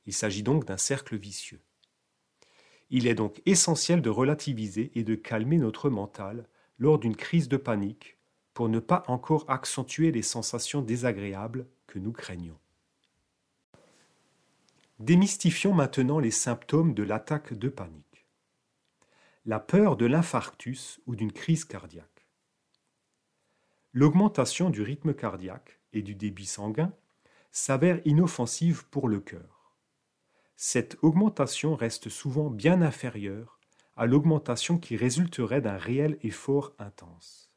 Il 0.06 0.14
s'agit 0.14 0.42
donc 0.42 0.64
d'un 0.64 0.78
cercle 0.78 1.16
vicieux. 1.16 1.60
Il 2.90 3.06
est 3.06 3.14
donc 3.14 3.42
essentiel 3.46 4.00
de 4.02 4.10
relativiser 4.10 4.90
et 4.94 5.04
de 5.04 5.14
calmer 5.14 5.58
notre 5.58 5.90
mental 5.90 6.48
lors 6.78 6.98
d'une 6.98 7.16
crise 7.16 7.48
de 7.48 7.56
panique 7.56 8.18
pour 8.52 8.68
ne 8.68 8.78
pas 8.78 9.02
encore 9.08 9.44
accentuer 9.48 10.12
les 10.12 10.22
sensations 10.22 10.82
désagréables 10.82 11.66
que 11.86 11.98
nous 11.98 12.12
craignons. 12.12 12.58
Démystifions 15.00 15.74
maintenant 15.74 16.20
les 16.20 16.30
symptômes 16.30 16.94
de 16.94 17.02
l'attaque 17.02 17.52
de 17.52 17.68
panique. 17.68 18.26
La 19.44 19.58
peur 19.58 19.96
de 19.96 20.06
l'infarctus 20.06 21.00
ou 21.06 21.16
d'une 21.16 21.32
crise 21.32 21.64
cardiaque. 21.64 22.26
L'augmentation 23.92 24.70
du 24.70 24.82
rythme 24.82 25.12
cardiaque 25.12 25.80
et 25.92 26.02
du 26.02 26.14
débit 26.14 26.46
sanguin 26.46 26.92
s'avère 27.50 28.00
inoffensive 28.04 28.88
pour 28.88 29.08
le 29.08 29.20
cœur. 29.20 29.76
Cette 30.56 30.96
augmentation 31.02 31.74
reste 31.76 32.08
souvent 32.08 32.50
bien 32.50 32.80
inférieure 32.82 33.60
à 33.96 34.06
l'augmentation 34.06 34.78
qui 34.78 34.96
résulterait 34.96 35.60
d'un 35.60 35.76
réel 35.76 36.18
effort 36.22 36.72
intense. 36.78 37.50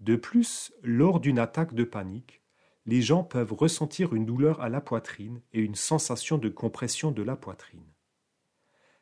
De 0.00 0.16
plus, 0.16 0.72
lors 0.82 1.20
d'une 1.20 1.38
attaque 1.38 1.74
de 1.74 1.84
panique, 1.84 2.42
les 2.86 3.02
gens 3.02 3.22
peuvent 3.22 3.52
ressentir 3.52 4.14
une 4.14 4.26
douleur 4.26 4.60
à 4.60 4.68
la 4.68 4.80
poitrine 4.80 5.40
et 5.52 5.60
une 5.60 5.76
sensation 5.76 6.38
de 6.38 6.48
compression 6.48 7.12
de 7.12 7.22
la 7.22 7.36
poitrine. 7.36 7.92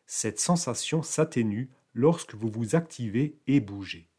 Cette 0.06 0.38
sensation 0.38 1.02
s'atténue 1.02 1.70
lorsque 1.94 2.34
vous 2.34 2.50
vous 2.50 2.74
activez 2.74 3.40
et 3.46 3.60
bougez. 3.60 4.10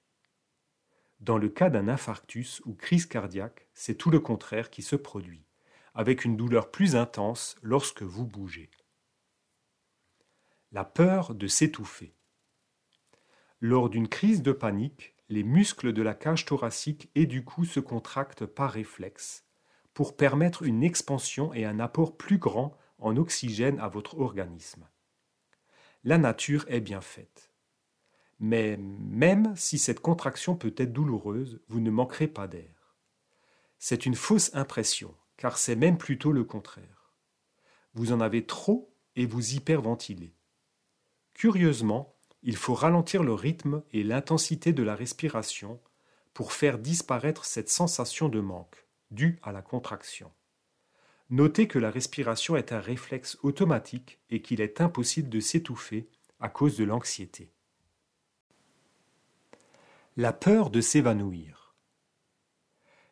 Dans 1.19 1.37
le 1.37 1.49
cas 1.49 1.69
d'un 1.69 1.87
infarctus 1.87 2.61
ou 2.65 2.73
crise 2.73 3.05
cardiaque, 3.05 3.67
c'est 3.75 3.95
tout 3.95 4.09
le 4.09 4.19
contraire 4.19 4.71
qui 4.71 4.81
se 4.81 4.95
produit, 4.95 5.45
avec 5.93 6.25
une 6.25 6.35
douleur 6.35 6.71
plus 6.71 6.95
intense 6.95 7.55
lorsque 7.61 8.01
vous 8.01 8.25
bougez. 8.25 8.71
La 10.73 10.85
peur 10.85 11.35
de 11.35 11.47
s'étouffer. 11.47 12.15
Lors 13.59 13.89
d'une 13.89 14.07
crise 14.07 14.41
de 14.41 14.53
panique, 14.53 15.17
les 15.27 15.43
muscles 15.43 15.91
de 15.91 16.01
la 16.01 16.13
cage 16.13 16.45
thoracique 16.45 17.11
et 17.13 17.25
du 17.25 17.43
cou 17.43 17.65
se 17.65 17.81
contractent 17.81 18.45
par 18.45 18.71
réflexe, 18.71 19.45
pour 19.93 20.15
permettre 20.15 20.63
une 20.63 20.81
expansion 20.81 21.53
et 21.53 21.65
un 21.65 21.81
apport 21.81 22.15
plus 22.15 22.37
grand 22.37 22.77
en 22.99 23.17
oxygène 23.17 23.81
à 23.81 23.89
votre 23.89 24.17
organisme. 24.17 24.87
La 26.05 26.17
nature 26.17 26.63
est 26.69 26.79
bien 26.79 27.01
faite. 27.01 27.51
Mais 28.39 28.77
même 28.77 29.53
si 29.57 29.77
cette 29.77 29.99
contraction 29.99 30.55
peut 30.55 30.73
être 30.77 30.93
douloureuse, 30.93 31.61
vous 31.67 31.81
ne 31.81 31.91
manquerez 31.91 32.29
pas 32.29 32.47
d'air. 32.47 32.95
C'est 33.77 34.05
une 34.05 34.15
fausse 34.15 34.55
impression, 34.55 35.17
car 35.35 35.57
c'est 35.57 35.75
même 35.75 35.97
plutôt 35.97 36.31
le 36.31 36.45
contraire. 36.45 37.11
Vous 37.93 38.13
en 38.13 38.21
avez 38.21 38.45
trop 38.45 38.95
et 39.17 39.25
vous 39.25 39.55
hyperventilez. 39.55 40.33
Curieusement, 41.33 42.15
il 42.43 42.55
faut 42.55 42.73
ralentir 42.73 43.23
le 43.23 43.33
rythme 43.33 43.83
et 43.91 44.03
l'intensité 44.03 44.73
de 44.73 44.83
la 44.83 44.95
respiration 44.95 45.79
pour 46.33 46.53
faire 46.53 46.79
disparaître 46.79 47.45
cette 47.45 47.69
sensation 47.69 48.29
de 48.29 48.39
manque, 48.39 48.85
due 49.11 49.39
à 49.43 49.51
la 49.51 49.61
contraction. 49.61 50.31
Notez 51.29 51.67
que 51.67 51.79
la 51.79 51.91
respiration 51.91 52.57
est 52.57 52.71
un 52.71 52.79
réflexe 52.79 53.37
automatique 53.41 54.19
et 54.29 54.41
qu'il 54.41 54.59
est 54.59 54.81
impossible 54.81 55.29
de 55.29 55.39
s'étouffer 55.39 56.09
à 56.39 56.49
cause 56.49 56.77
de 56.77 56.83
l'anxiété. 56.83 57.51
La 60.17 60.33
peur 60.33 60.69
de 60.69 60.81
s'évanouir. 60.81 61.73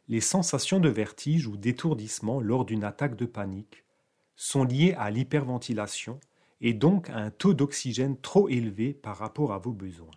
Les 0.09 0.21
sensations 0.21 0.79
de 0.79 0.89
vertige 0.89 1.47
ou 1.47 1.55
d'étourdissement 1.55 2.41
lors 2.41 2.65
d'une 2.65 2.83
attaque 2.83 3.15
de 3.15 3.25
panique 3.25 3.85
sont 4.35 4.63
liées 4.63 4.95
à 4.97 5.11
l'hyperventilation 5.11 6.19
et 6.61 6.73
donc 6.73 7.09
à 7.09 7.17
un 7.17 7.31
taux 7.31 7.53
d'oxygène 7.53 8.19
trop 8.19 8.49
élevé 8.49 8.93
par 8.93 9.17
rapport 9.17 9.53
à 9.53 9.59
vos 9.59 9.73
besoins. 9.73 10.11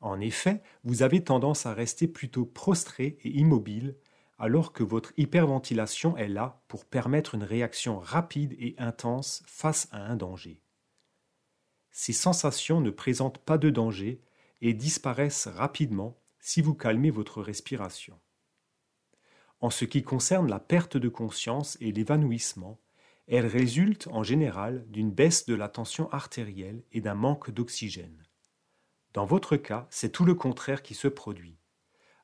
En 0.00 0.20
effet, 0.20 0.62
vous 0.84 1.02
avez 1.02 1.22
tendance 1.22 1.66
à 1.66 1.74
rester 1.74 2.08
plutôt 2.08 2.44
prostré 2.44 3.18
et 3.22 3.30
immobile 3.30 3.96
alors 4.38 4.72
que 4.72 4.82
votre 4.82 5.12
hyperventilation 5.16 6.16
est 6.16 6.28
là 6.28 6.60
pour 6.66 6.84
permettre 6.84 7.36
une 7.36 7.44
réaction 7.44 8.00
rapide 8.00 8.56
et 8.58 8.74
intense 8.78 9.44
face 9.46 9.86
à 9.92 9.98
un 9.98 10.16
danger. 10.16 10.60
Ces 11.92 12.12
sensations 12.12 12.80
ne 12.80 12.90
présentent 12.90 13.38
pas 13.38 13.58
de 13.58 13.70
danger 13.70 14.20
et 14.60 14.74
disparaissent 14.74 15.46
rapidement 15.46 16.18
si 16.40 16.60
vous 16.60 16.74
calmez 16.74 17.10
votre 17.10 17.40
respiration. 17.40 18.18
En 19.60 19.70
ce 19.70 19.84
qui 19.84 20.02
concerne 20.02 20.50
la 20.50 20.58
perte 20.58 20.96
de 20.96 21.08
conscience 21.08 21.78
et 21.80 21.92
l'évanouissement, 21.92 22.80
elles 23.34 23.46
résultent 23.46 24.08
en 24.08 24.22
général 24.22 24.84
d'une 24.90 25.10
baisse 25.10 25.46
de 25.46 25.54
la 25.54 25.70
tension 25.70 26.10
artérielle 26.12 26.82
et 26.92 27.00
d'un 27.00 27.14
manque 27.14 27.50
d'oxygène. 27.50 28.22
Dans 29.14 29.24
votre 29.24 29.56
cas, 29.56 29.86
c'est 29.88 30.12
tout 30.12 30.26
le 30.26 30.34
contraire 30.34 30.82
qui 30.82 30.94
se 30.94 31.08
produit. 31.08 31.56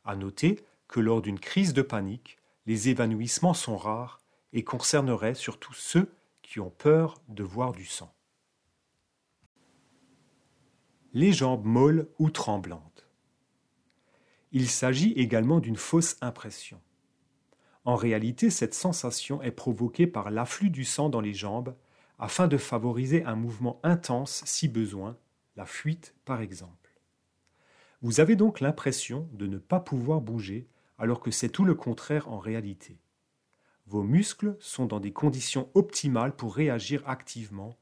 À 0.05 0.17
noter 0.17 0.63
que 0.87 1.01
lors 1.01 1.23
d'une 1.23 1.41
crise 1.41 1.73
de 1.73 1.81
panique, 1.81 2.37
les 2.67 2.91
évanouissements 2.91 3.55
sont 3.55 3.79
rares 3.79 4.21
et 4.53 4.65
concerneraient 4.65 5.35
surtout 5.35 5.73
ceux 5.73 6.13
qui 6.43 6.61
ont 6.61 6.69
peur 6.69 7.23
de 7.29 7.43
voir 7.43 7.73
du 7.73 7.87
sang. 7.87 8.15
Les 11.15 11.33
jambes 11.33 11.65
molles 11.65 12.09
ou 12.19 12.29
tremblantes. 12.29 13.09
Il 14.53 14.69
s'agit 14.69 15.13
également 15.13 15.59
d'une 15.59 15.77
fausse 15.77 16.19
impression. 16.21 16.83
En 17.89 17.97
réalité, 17.97 18.51
cette 18.51 18.75
sensation 18.75 19.41
est 19.41 19.51
provoquée 19.51 20.07
par 20.07 20.31
l'afflux 20.31 20.69
du 20.69 20.85
sang 20.85 21.09
dans 21.09 21.23
les 21.23 21.33
jambes 21.33 21.75
afin 22.19 22.47
de 22.47 22.59
favoriser 22.59 23.25
un 23.25 23.35
mouvement 23.35 23.81
intense 23.83 24.43
si 24.45 24.69
besoin, 24.69 25.17
la 25.57 25.65
fuite 25.65 26.15
par 26.27 26.43
exemple. 26.43 27.01
Vous 28.03 28.21
avez 28.21 28.37
donc 28.37 28.61
l'impression 28.61 29.27
de 29.33 29.47
ne 29.47 29.57
pas 29.57 29.81
pouvoir 29.81 30.21
bouger 30.21 30.69
alors 30.99 31.19
que 31.21 31.31
c'est 31.31 31.49
tout 31.49 31.65
le 31.65 31.75
contraire 31.75 32.29
en 32.29 32.39
réalité. 32.39 33.01
Vos 33.87 34.03
muscles 34.03 34.59
sont 34.61 34.85
dans 34.85 35.01
des 35.01 35.15
conditions 35.15 35.71
optimales 35.73 36.37
pour 36.37 36.57
réagir 36.57 37.03
activement, 37.09 37.79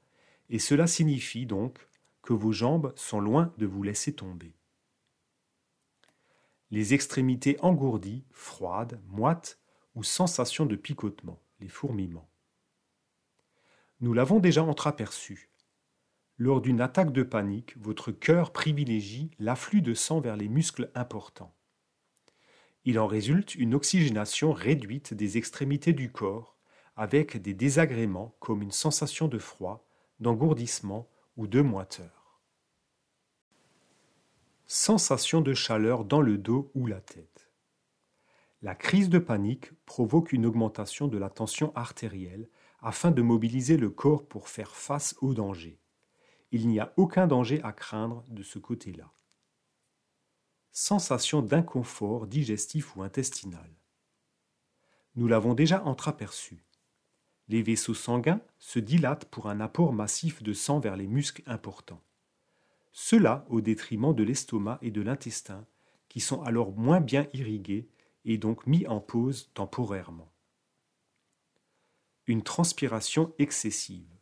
et 0.51 0.61
cela 0.61 0.87
signifie 0.87 1.47
donc 1.47 1.81
que 2.23 2.33
vos 2.33 2.53
jambes 2.53 2.93
sont 2.95 3.19
loin 3.19 3.53
de 3.59 3.67
vous 3.67 3.83
laisser 3.83 4.13
tomber. 4.13 4.55
Les 6.71 6.95
extrémités 6.95 7.57
engourdies, 7.61 8.23
froides, 8.31 9.01
moites 9.09 9.59
ou 9.97 10.05
sensations 10.05 10.67
de 10.67 10.77
picotement, 10.77 11.43
les 11.59 11.69
fourmillements. 11.69 12.29
Nous 14.01 14.13
l'avons 14.13 14.39
déjà 14.39 14.63
entreaperçu. 14.63 15.51
Lors 16.39 16.61
d'une 16.61 16.83
attaque 16.83 17.13
de 17.13 17.23
panique, 17.23 17.77
votre 17.79 18.13
cœur 18.13 18.53
privilégie 18.53 19.31
l'afflux 19.39 19.81
de 19.81 19.95
sang 19.95 20.21
vers 20.21 20.37
les 20.37 20.49
muscles 20.49 20.91
importants. 20.95 21.55
Il 22.85 22.99
en 22.99 23.07
résulte 23.07 23.55
une 23.55 23.75
oxygénation 23.75 24.53
réduite 24.53 25.15
des 25.15 25.39
extrémités 25.39 25.95
du 25.95 26.13
corps, 26.13 26.57
avec 26.95 27.41
des 27.41 27.55
désagréments 27.55 28.37
comme 28.39 28.63
une 28.63 28.71
sensation 28.71 29.29
de 29.29 29.39
froid, 29.39 29.89
d'engourdissement 30.21 31.09
ou 31.37 31.47
de 31.47 31.63
moiteur. 31.63 32.41
Sensation 34.67 35.41
de 35.41 35.55
chaleur 35.55 36.05
dans 36.05 36.21
le 36.21 36.39
dos 36.39 36.71
ou 36.75 36.87
la 36.87 37.01
tête. 37.01 37.36
La 38.67 38.75
crise 38.75 39.09
de 39.09 39.21
panique 39.21 39.71
provoque 39.85 40.33
une 40.33 40.45
augmentation 40.45 41.07
de 41.07 41.19
la 41.19 41.31
tension 41.31 41.71
artérielle 41.77 42.49
afin 42.81 43.13
de 43.13 43.23
mobiliser 43.23 43.77
le 43.77 43.91
corps 43.91 44.27
pour 44.27 44.49
faire 44.49 44.75
face 44.75 45.15
au 45.21 45.35
danger. 45.35 45.79
Il 46.51 46.67
n'y 46.67 46.81
a 46.81 46.93
aucun 46.97 47.29
danger 47.29 47.63
à 47.63 47.71
craindre 47.71 48.25
de 48.29 48.43
ce 48.43 48.59
côté-là 48.59 49.13
sensation 50.73 51.43
d'inconfort 51.43 52.27
digestif 52.27 52.97
ou 52.97 53.05
intestinal. 53.05 53.71
Nous 55.15 55.29
l'avons 55.29 55.55
déjà 55.55 55.85
entreaperçu. 55.85 56.65
Les 57.47 57.63
vaisseaux 57.63 57.95
sanguins 57.95 58.41
se 58.59 58.81
dilatent 58.81 59.27
pour 59.27 59.49
un 59.49 59.61
apport 59.61 59.93
massif 59.93 60.43
de 60.43 60.53
sang 60.53 60.81
vers 60.81 60.97
les 60.97 61.07
muscles 61.07 61.45
importants. 61.47 62.03
Cela 62.91 63.47
au 63.49 63.61
détriment 63.61 64.13
de 64.13 64.25
l'estomac 64.25 64.81
et 64.83 64.91
de 64.91 65.03
l'intestin, 65.03 65.65
qui 66.09 66.19
sont 66.19 66.43
alors 66.43 66.73
moins 66.73 67.01
bien 67.01 67.29
irrigués 67.33 67.89
et 68.27 68.39
donc 68.39 68.67
mis 68.67 68.87
en 68.89 69.01
pause 69.01 69.51
temporairement. 69.55 70.33
Une 72.27 72.43
transpiration 72.43 73.33
excessive. 73.39 74.13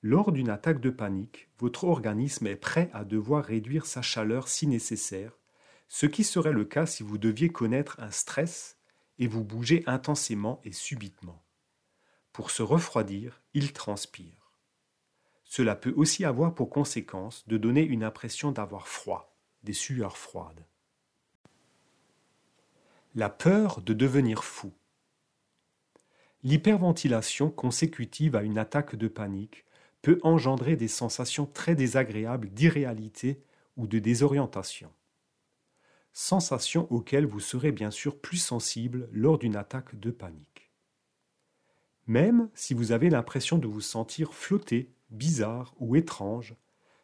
Lors 0.00 0.32
d'une 0.32 0.48
attaque 0.48 0.80
de 0.80 0.90
panique, 0.90 1.50
votre 1.58 1.84
organisme 1.84 2.46
est 2.46 2.56
prêt 2.56 2.88
à 2.92 3.04
devoir 3.04 3.44
réduire 3.44 3.84
sa 3.84 4.00
chaleur 4.00 4.48
si 4.48 4.68
nécessaire, 4.68 5.36
ce 5.88 6.06
qui 6.06 6.24
serait 6.24 6.52
le 6.52 6.64
cas 6.64 6.86
si 6.86 7.02
vous 7.02 7.18
deviez 7.18 7.50
connaître 7.50 8.00
un 8.00 8.10
stress 8.10 8.78
et 9.18 9.26
vous 9.26 9.44
bouger 9.44 9.82
intensément 9.86 10.60
et 10.64 10.72
subitement. 10.72 11.44
Pour 12.32 12.50
se 12.50 12.62
refroidir, 12.62 13.42
il 13.54 13.72
transpire. 13.72 14.52
Cela 15.44 15.76
peut 15.76 15.92
aussi 15.96 16.24
avoir 16.24 16.54
pour 16.54 16.70
conséquence 16.70 17.46
de 17.46 17.58
donner 17.58 17.82
une 17.82 18.04
impression 18.04 18.52
d'avoir 18.52 18.88
froid, 18.88 19.36
des 19.64 19.74
sueurs 19.74 20.16
froides. 20.16 20.64
La 23.14 23.28
peur 23.28 23.82
de 23.82 23.92
devenir 23.92 24.42
fou. 24.42 24.72
L'hyperventilation 26.42 27.50
consécutive 27.50 28.36
à 28.36 28.42
une 28.42 28.56
attaque 28.56 28.96
de 28.96 29.06
panique 29.06 29.66
peut 30.00 30.18
engendrer 30.22 30.76
des 30.76 30.88
sensations 30.88 31.44
très 31.44 31.74
désagréables 31.74 32.48
d'irréalité 32.48 33.42
ou 33.76 33.86
de 33.86 33.98
désorientation. 33.98 34.90
Sensations 36.14 36.90
auxquelles 36.90 37.26
vous 37.26 37.38
serez 37.38 37.70
bien 37.70 37.90
sûr 37.90 38.18
plus 38.18 38.38
sensible 38.38 39.10
lors 39.12 39.36
d'une 39.36 39.56
attaque 39.56 39.94
de 40.00 40.10
panique. 40.10 40.72
Même 42.06 42.48
si 42.54 42.72
vous 42.72 42.92
avez 42.92 43.10
l'impression 43.10 43.58
de 43.58 43.66
vous 43.66 43.82
sentir 43.82 44.32
flotté, 44.32 44.90
bizarre 45.10 45.74
ou 45.78 45.96
étrange, 45.96 46.56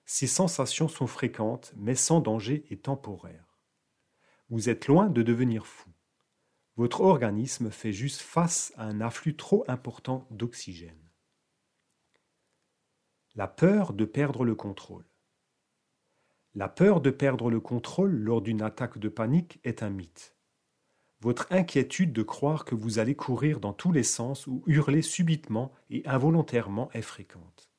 ces 0.07 0.27
sensations 0.27 0.89
sont 0.89 1.07
fréquentes 1.07 1.75
mais 1.77 1.95
sans 1.95 2.21
danger 2.21 2.65
et 2.71 2.79
temporaires. 2.79 3.59
Vous 4.49 4.71
êtes 4.71 4.87
loin 4.87 5.11
de 5.11 5.21
devenir 5.21 5.67
fou. 5.67 5.91
Votre 6.79 7.01
organisme 7.01 7.73
fait 7.73 7.93
juste 7.93 8.21
face 8.21 8.73
à 8.77 8.85
un 8.85 9.01
afflux 9.01 9.35
trop 9.35 9.65
important 9.67 10.29
d'oxygène. 10.31 11.11
La 13.35 13.49
peur 13.49 13.93
de 13.93 14.05
perdre 14.05 14.45
le 14.45 14.55
contrôle. 14.55 15.05
La 16.55 16.69
peur 16.69 17.01
de 17.01 17.11
perdre 17.11 17.51
le 17.51 17.59
contrôle 17.59 18.13
lors 18.13 18.43
d'une 18.43 18.63
attaque 18.63 18.99
de 18.99 19.09
panique 19.09 19.59
est 19.65 19.83
un 19.83 19.91
mythe. 19.91 20.37
Votre 21.21 21.49
inquiétude 21.51 22.13
de 22.13 22.23
croire 22.23 22.65
que 22.65 22.77
vous 22.77 23.01
allez 23.01 23.17
courir 23.17 23.59
dans 23.59 23.73
tous 23.73 23.91
les 23.91 24.05
sens 24.05 24.47
ou 24.47 24.63
hurler 24.69 25.03
subitement 25.03 25.73
et 25.91 26.07
involontairement 26.07 26.93
est 26.93 27.03
fréquente. 27.03 27.73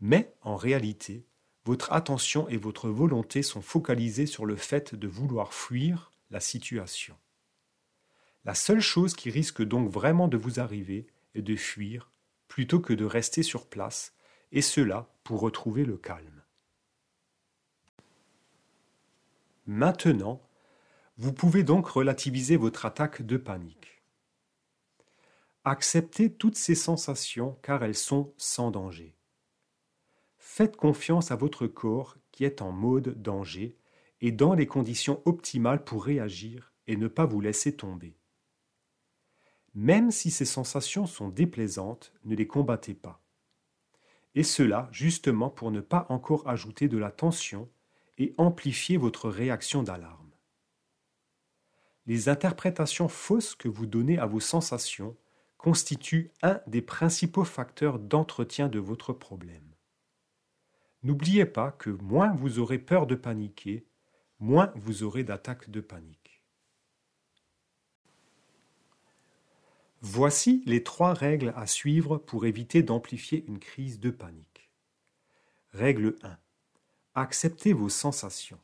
Mais, 0.00 0.34
en 0.42 0.56
réalité, 0.56 1.28
votre 1.64 1.92
attention 1.92 2.48
et 2.48 2.56
votre 2.56 2.88
volonté 2.88 3.44
sont 3.44 3.62
focalisées 3.62 4.26
sur 4.26 4.46
le 4.46 4.56
fait 4.56 4.96
de 4.96 5.06
vouloir 5.06 5.54
fuir 5.54 6.10
la 6.30 6.40
situation. 6.40 7.16
La 8.46 8.54
seule 8.54 8.80
chose 8.80 9.14
qui 9.14 9.28
risque 9.28 9.60
donc 9.60 9.90
vraiment 9.90 10.28
de 10.28 10.36
vous 10.36 10.60
arriver 10.60 11.08
est 11.34 11.42
de 11.42 11.56
fuir 11.56 12.12
plutôt 12.46 12.78
que 12.78 12.92
de 12.92 13.04
rester 13.04 13.42
sur 13.42 13.66
place 13.66 14.14
et 14.52 14.62
cela 14.62 15.12
pour 15.24 15.40
retrouver 15.40 15.84
le 15.84 15.96
calme. 15.96 16.44
Maintenant, 19.66 20.40
vous 21.18 21.32
pouvez 21.32 21.64
donc 21.64 21.88
relativiser 21.88 22.56
votre 22.56 22.86
attaque 22.86 23.22
de 23.22 23.36
panique. 23.36 24.04
Acceptez 25.64 26.32
toutes 26.32 26.54
ces 26.54 26.76
sensations 26.76 27.58
car 27.62 27.82
elles 27.82 27.96
sont 27.96 28.32
sans 28.36 28.70
danger. 28.70 29.16
Faites 30.38 30.76
confiance 30.76 31.32
à 31.32 31.36
votre 31.36 31.66
corps 31.66 32.16
qui 32.30 32.44
est 32.44 32.62
en 32.62 32.70
mode 32.70 33.20
danger 33.20 33.76
et 34.20 34.30
dans 34.30 34.54
les 34.54 34.68
conditions 34.68 35.20
optimales 35.24 35.82
pour 35.82 36.04
réagir 36.04 36.72
et 36.86 36.96
ne 36.96 37.08
pas 37.08 37.26
vous 37.26 37.40
laisser 37.40 37.74
tomber. 37.74 38.16
Même 39.76 40.10
si 40.10 40.30
ces 40.30 40.46
sensations 40.46 41.04
sont 41.04 41.28
déplaisantes, 41.28 42.14
ne 42.24 42.34
les 42.34 42.46
combattez 42.46 42.94
pas. 42.94 43.22
Et 44.34 44.42
cela 44.42 44.88
justement 44.90 45.50
pour 45.50 45.70
ne 45.70 45.82
pas 45.82 46.06
encore 46.08 46.48
ajouter 46.48 46.88
de 46.88 46.96
la 46.96 47.10
tension 47.10 47.68
et 48.16 48.34
amplifier 48.38 48.96
votre 48.96 49.28
réaction 49.28 49.82
d'alarme. 49.82 50.30
Les 52.06 52.30
interprétations 52.30 53.08
fausses 53.08 53.54
que 53.54 53.68
vous 53.68 53.84
donnez 53.84 54.18
à 54.18 54.24
vos 54.24 54.40
sensations 54.40 55.14
constituent 55.58 56.32
un 56.40 56.58
des 56.66 56.80
principaux 56.80 57.44
facteurs 57.44 57.98
d'entretien 57.98 58.68
de 58.68 58.78
votre 58.78 59.12
problème. 59.12 59.74
N'oubliez 61.02 61.44
pas 61.44 61.70
que 61.70 61.90
moins 61.90 62.32
vous 62.32 62.60
aurez 62.60 62.78
peur 62.78 63.06
de 63.06 63.14
paniquer, 63.14 63.86
moins 64.38 64.72
vous 64.74 65.02
aurez 65.02 65.22
d'attaques 65.22 65.68
de 65.68 65.82
panique. 65.82 66.25
Voici 70.02 70.62
les 70.66 70.82
trois 70.82 71.14
règles 71.14 71.54
à 71.56 71.66
suivre 71.66 72.18
pour 72.18 72.44
éviter 72.44 72.82
d'amplifier 72.82 73.44
une 73.48 73.58
crise 73.58 73.98
de 73.98 74.10
panique. 74.10 74.70
Règle 75.70 76.16
1. 76.22 76.38
Acceptez 77.14 77.72
vos 77.72 77.88
sensations. 77.88 78.60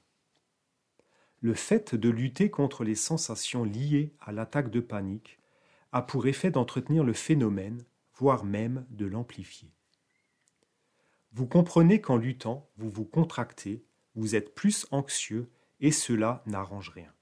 Le 1.40 1.54
fait 1.54 1.94
de 1.94 2.10
lutter 2.10 2.50
contre 2.50 2.84
les 2.84 2.94
sensations 2.94 3.64
liées 3.64 4.14
à 4.20 4.30
l'attaque 4.30 4.70
de 4.70 4.80
panique 4.80 5.38
a 5.90 6.02
pour 6.02 6.26
effet 6.26 6.50
d'entretenir 6.50 7.02
le 7.02 7.14
phénomène, 7.14 7.84
voire 8.14 8.44
même 8.44 8.86
de 8.90 9.06
l'amplifier. 9.06 9.72
Vous 11.32 11.46
comprenez 11.46 12.00
qu'en 12.00 12.18
luttant, 12.18 12.68
vous 12.76 12.90
vous 12.90 13.06
contractez, 13.06 13.84
vous 14.14 14.34
êtes 14.34 14.54
plus 14.54 14.86
anxieux 14.90 15.50
et 15.80 15.92
cela 15.92 16.42
n'arrange 16.46 16.90
rien. 16.90 17.12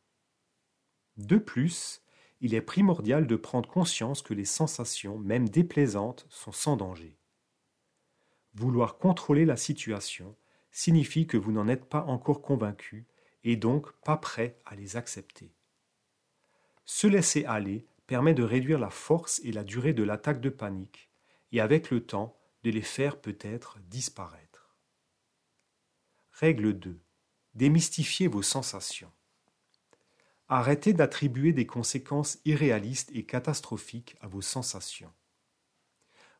De 1.16 1.38
plus, 1.38 1.99
il 2.40 2.54
est 2.54 2.62
primordial 2.62 3.26
de 3.26 3.36
prendre 3.36 3.68
conscience 3.68 4.22
que 4.22 4.34
les 4.34 4.44
sensations, 4.44 5.18
même 5.18 5.48
déplaisantes, 5.48 6.26
sont 6.30 6.52
sans 6.52 6.76
danger. 6.76 7.18
Vouloir 8.54 8.98
contrôler 8.98 9.44
la 9.44 9.56
situation 9.56 10.36
signifie 10.72 11.26
que 11.26 11.36
vous 11.36 11.52
n'en 11.52 11.68
êtes 11.68 11.84
pas 11.84 12.04
encore 12.04 12.42
convaincu 12.42 13.06
et 13.44 13.56
donc 13.56 13.92
pas 14.04 14.16
prêt 14.16 14.58
à 14.64 14.74
les 14.74 14.96
accepter. 14.96 15.52
Se 16.84 17.06
laisser 17.06 17.44
aller 17.44 17.86
permet 18.06 18.34
de 18.34 18.42
réduire 18.42 18.78
la 18.78 18.90
force 18.90 19.40
et 19.44 19.52
la 19.52 19.64
durée 19.64 19.92
de 19.92 20.02
l'attaque 20.02 20.40
de 20.40 20.48
panique 20.48 21.10
et 21.52 21.60
avec 21.60 21.90
le 21.90 22.04
temps 22.04 22.36
de 22.64 22.70
les 22.70 22.82
faire 22.82 23.20
peut-être 23.20 23.78
disparaître. 23.88 24.76
Règle 26.32 26.72
2. 26.72 27.00
Démystifiez 27.54 28.28
vos 28.28 28.42
sensations. 28.42 29.12
Arrêtez 30.52 30.92
d'attribuer 30.94 31.52
des 31.52 31.64
conséquences 31.64 32.40
irréalistes 32.44 33.12
et 33.14 33.24
catastrophiques 33.24 34.16
à 34.20 34.26
vos 34.26 34.40
sensations. 34.40 35.12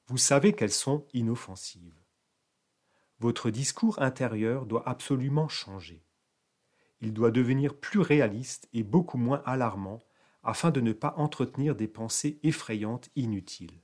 Vous 0.08 0.18
savez 0.18 0.52
qu'elles 0.52 0.72
sont 0.72 1.06
inoffensives. 1.12 2.02
Votre 3.20 3.50
discours 3.50 4.02
intérieur 4.02 4.66
doit 4.66 4.88
absolument 4.88 5.48
changer. 5.48 6.04
Il 7.00 7.12
doit 7.12 7.30
devenir 7.30 7.78
plus 7.78 8.00
réaliste 8.00 8.68
et 8.72 8.82
beaucoup 8.82 9.16
moins 9.16 9.44
alarmant 9.46 10.00
afin 10.42 10.72
de 10.72 10.80
ne 10.80 10.92
pas 10.92 11.14
entretenir 11.16 11.76
des 11.76 11.86
pensées 11.86 12.40
effrayantes 12.42 13.10
inutiles. 13.14 13.80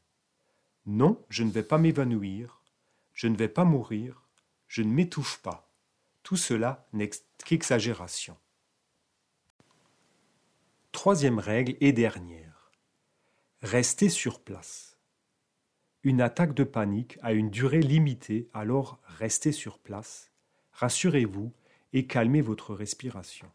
Non, 0.87 1.25
je 1.29 1.45
ne 1.45 1.53
vais 1.53 1.63
pas 1.63 1.79
m'évanouir, 1.79 2.65
je 3.13 3.29
ne 3.29 3.37
vais 3.37 3.47
pas 3.49 3.65
mourir, 3.65 4.27
je 4.67 4.83
ne 4.83 4.93
m'étouffe 4.93 5.41
pas. 5.41 5.73
Tout 6.25 6.37
cela 6.37 6.89
n'est 6.93 7.11
qu'exagération. 7.45 8.37
Troisième 10.97 11.39
règle 11.39 11.77
et 11.83 11.93
dernière. 11.93 12.73
Restez 13.61 14.09
sur 14.09 14.41
place. 14.41 14.97
Une 16.03 16.23
attaque 16.23 16.55
de 16.55 16.65
panique 16.65 17.19
a 17.21 17.35
une 17.35 17.51
durée 17.51 17.83
limitée, 17.83 18.49
alors 18.55 18.99
restez 19.05 19.53
sur 19.53 19.79
place, 19.79 20.33
rassurez-vous 20.73 21.53
et 21.93 22.07
calmez 22.07 22.41
votre 22.41 22.75
respiration. 22.75 23.53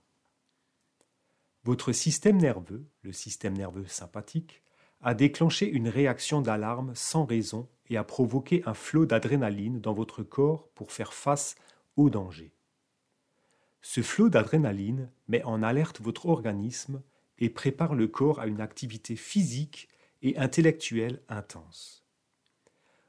Votre 1.63 1.93
système 1.93 2.37
nerveux, 2.37 2.85
le 3.01 3.11
système 3.11 3.57
nerveux 3.57 3.87
sympathique, 3.87 4.61
a 5.01 5.15
déclenché 5.15 5.67
une 5.67 5.89
réaction 5.89 6.41
d'alarme 6.41 6.93
sans 6.93 7.25
raison 7.25 7.67
et 7.89 7.97
a 7.97 8.03
provoqué 8.03 8.61
un 8.67 8.75
flot 8.75 9.07
d'adrénaline 9.07 9.81
dans 9.81 9.93
votre 9.93 10.21
corps 10.21 10.69
pour 10.75 10.91
faire 10.91 11.15
face 11.15 11.55
au 11.95 12.11
danger. 12.11 12.53
Ce 13.81 14.03
flot 14.03 14.29
d'adrénaline 14.29 15.09
met 15.27 15.43
en 15.43 15.63
alerte 15.63 16.01
votre 16.01 16.27
organisme 16.27 17.01
et 17.41 17.49
prépare 17.49 17.95
le 17.95 18.07
corps 18.07 18.39
à 18.39 18.47
une 18.47 18.61
activité 18.61 19.17
physique 19.17 19.89
et 20.21 20.37
intellectuelle 20.37 21.21
intense. 21.27 22.05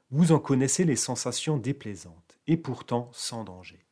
Vous 0.09 0.31
en 0.31 0.39
connaissez 0.39 0.83
les 0.83 0.95
sensations 0.95 1.57
déplaisantes 1.57 2.39
et 2.47 2.57
pourtant 2.57 3.09
sans 3.13 3.43
danger. 3.43 3.85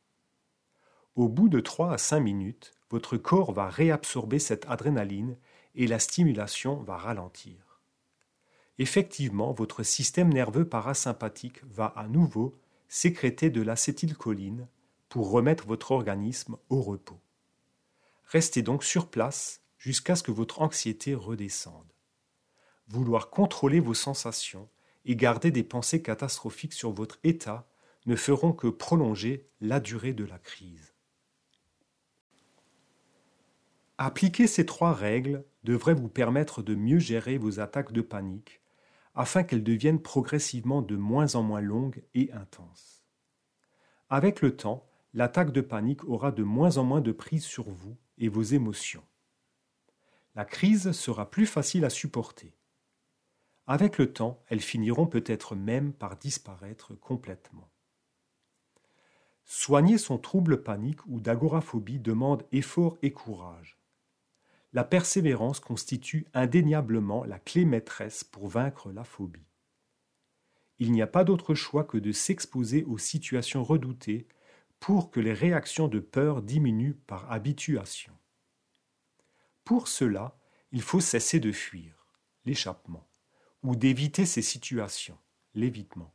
Au 1.14 1.28
bout 1.28 1.48
de 1.48 1.60
3 1.60 1.92
à 1.92 1.98
5 1.98 2.20
minutes, 2.20 2.72
votre 2.90 3.16
corps 3.16 3.52
va 3.52 3.68
réabsorber 3.68 4.38
cette 4.38 4.68
adrénaline 4.68 5.36
et 5.74 5.86
la 5.86 5.98
stimulation 5.98 6.82
va 6.82 6.96
ralentir. 6.96 7.80
Effectivement, 8.78 9.52
votre 9.52 9.84
système 9.84 10.32
nerveux 10.32 10.68
parasympathique 10.68 11.64
va 11.64 11.86
à 11.86 12.08
nouveau 12.08 12.58
sécréter 12.88 13.48
de 13.48 13.62
l'acétylcholine 13.62 14.66
pour 15.08 15.30
remettre 15.30 15.66
votre 15.66 15.92
organisme 15.92 16.56
au 16.68 16.82
repos. 16.82 17.20
Restez 18.24 18.62
donc 18.62 18.82
sur 18.82 19.08
place 19.08 19.61
jusqu'à 19.82 20.14
ce 20.14 20.22
que 20.22 20.30
votre 20.30 20.62
anxiété 20.62 21.12
redescende. 21.12 21.92
Vouloir 22.86 23.30
contrôler 23.30 23.80
vos 23.80 23.94
sensations 23.94 24.68
et 25.04 25.16
garder 25.16 25.50
des 25.50 25.64
pensées 25.64 26.02
catastrophiques 26.02 26.72
sur 26.72 26.92
votre 26.92 27.18
état 27.24 27.68
ne 28.06 28.14
feront 28.14 28.52
que 28.52 28.68
prolonger 28.68 29.50
la 29.60 29.80
durée 29.80 30.12
de 30.12 30.24
la 30.24 30.38
crise. 30.38 30.94
Appliquer 33.98 34.46
ces 34.46 34.64
trois 34.64 34.92
règles 34.92 35.44
devrait 35.64 35.94
vous 35.94 36.08
permettre 36.08 36.62
de 36.62 36.76
mieux 36.76 37.00
gérer 37.00 37.36
vos 37.36 37.58
attaques 37.58 37.92
de 37.92 38.02
panique 38.02 38.60
afin 39.16 39.42
qu'elles 39.42 39.64
deviennent 39.64 40.00
progressivement 40.00 40.80
de 40.80 40.94
moins 40.94 41.34
en 41.34 41.42
moins 41.42 41.60
longues 41.60 42.04
et 42.14 42.30
intenses. 42.30 43.02
Avec 44.08 44.42
le 44.42 44.56
temps, 44.56 44.88
l'attaque 45.12 45.50
de 45.50 45.60
panique 45.60 46.04
aura 46.04 46.30
de 46.30 46.44
moins 46.44 46.76
en 46.76 46.84
moins 46.84 47.00
de 47.00 47.10
prise 47.10 47.44
sur 47.44 47.68
vous 47.68 47.96
et 48.18 48.28
vos 48.28 48.42
émotions 48.42 49.02
la 50.34 50.44
crise 50.44 50.92
sera 50.92 51.30
plus 51.30 51.46
facile 51.46 51.84
à 51.84 51.90
supporter. 51.90 52.54
Avec 53.66 53.98
le 53.98 54.12
temps, 54.12 54.42
elles 54.48 54.60
finiront 54.60 55.06
peut-être 55.06 55.54
même 55.54 55.92
par 55.92 56.16
disparaître 56.16 56.94
complètement. 56.94 57.70
Soigner 59.44 59.98
son 59.98 60.18
trouble 60.18 60.62
panique 60.62 61.04
ou 61.06 61.20
d'agoraphobie 61.20 61.98
demande 61.98 62.44
effort 62.52 62.96
et 63.02 63.12
courage. 63.12 63.78
La 64.72 64.84
persévérance 64.84 65.60
constitue 65.60 66.26
indéniablement 66.32 67.24
la 67.24 67.38
clé 67.38 67.66
maîtresse 67.66 68.24
pour 68.24 68.48
vaincre 68.48 68.90
la 68.90 69.04
phobie. 69.04 69.46
Il 70.78 70.92
n'y 70.92 71.02
a 71.02 71.06
pas 71.06 71.24
d'autre 71.24 71.54
choix 71.54 71.84
que 71.84 71.98
de 71.98 72.10
s'exposer 72.10 72.84
aux 72.84 72.98
situations 72.98 73.62
redoutées 73.62 74.26
pour 74.80 75.10
que 75.10 75.20
les 75.20 75.34
réactions 75.34 75.88
de 75.88 76.00
peur 76.00 76.42
diminuent 76.42 76.98
par 77.06 77.30
habituation. 77.30 78.12
Pour 79.64 79.88
cela, 79.88 80.36
il 80.72 80.82
faut 80.82 81.00
cesser 81.00 81.40
de 81.40 81.52
fuir, 81.52 82.06
l'échappement, 82.44 83.08
ou 83.62 83.76
d'éviter 83.76 84.26
ces 84.26 84.42
situations, 84.42 85.18
l'évitement, 85.54 86.14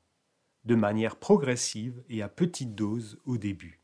de 0.65 0.75
manière 0.75 1.15
progressive 1.15 2.03
et 2.09 2.21
à 2.21 2.29
petite 2.29 2.75
dose 2.75 3.19
au 3.25 3.37
début. 3.37 3.81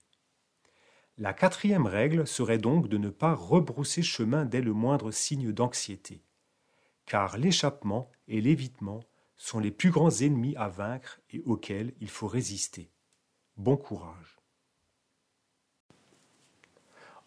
La 1.18 1.34
quatrième 1.34 1.86
règle 1.86 2.26
serait 2.26 2.58
donc 2.58 2.88
de 2.88 2.98
ne 2.98 3.10
pas 3.10 3.36
rebrousser 3.36 4.02
chemin 4.02 4.46
dès 4.46 4.62
le 4.62 4.74
moindre 4.74 5.12
signe 5.12 5.52
d'anxiété, 5.52 6.26
car 7.06 7.38
l'échappement 7.38 8.10
et 8.28 8.42
l'évitement 8.42 9.00
sont 9.38 9.60
les 9.60 9.72
plus 9.72 9.92
grands 9.92 10.10
ennemis 10.10 10.56
à 10.56 10.70
vaincre 10.70 11.22
et 11.30 11.42
auxquels 11.46 11.94
il 12.00 12.10
faut 12.10 12.28
résister. 12.28 12.92
Bon 13.58 13.78
courage. 13.78 14.40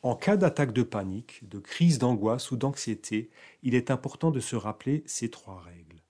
En 0.06 0.14
cas 0.14 0.36
d'attaque 0.36 0.72
de 0.72 0.84
panique, 0.84 1.40
de 1.48 1.58
crise 1.58 1.98
d'angoisse 1.98 2.52
ou 2.52 2.56
d'anxiété, 2.56 3.28
il 3.64 3.74
est 3.74 3.90
important 3.90 4.30
de 4.30 4.38
se 4.38 4.54
rappeler 4.54 5.02
ces 5.04 5.32
trois 5.32 5.60
règles. 5.60 6.00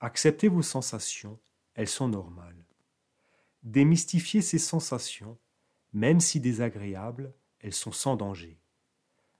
Acceptez 0.00 0.48
vos 0.48 0.62
sensations, 0.62 1.38
elles 1.74 1.86
sont 1.86 2.08
normales. 2.08 2.64
Démystifiez 3.62 4.42
ces 4.42 4.58
sensations, 4.58 5.38
même 5.92 6.18
si 6.18 6.40
désagréables, 6.40 7.32
elles 7.60 7.74
sont 7.74 7.92
sans 7.92 8.16
danger. 8.16 8.58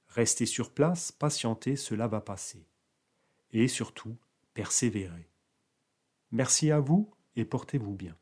Restez 0.07 0.47
sur 0.47 0.73
place, 0.73 1.11
patientez, 1.11 1.75
cela 1.75 2.07
va 2.07 2.21
passer. 2.21 2.69
Et 3.51 3.67
surtout, 3.67 4.17
persévérez. 4.55 5.29
Merci 6.31 6.71
à 6.71 6.79
vous 6.79 7.11
et 7.35 7.45
portez-vous 7.45 7.97
bien. 7.97 8.17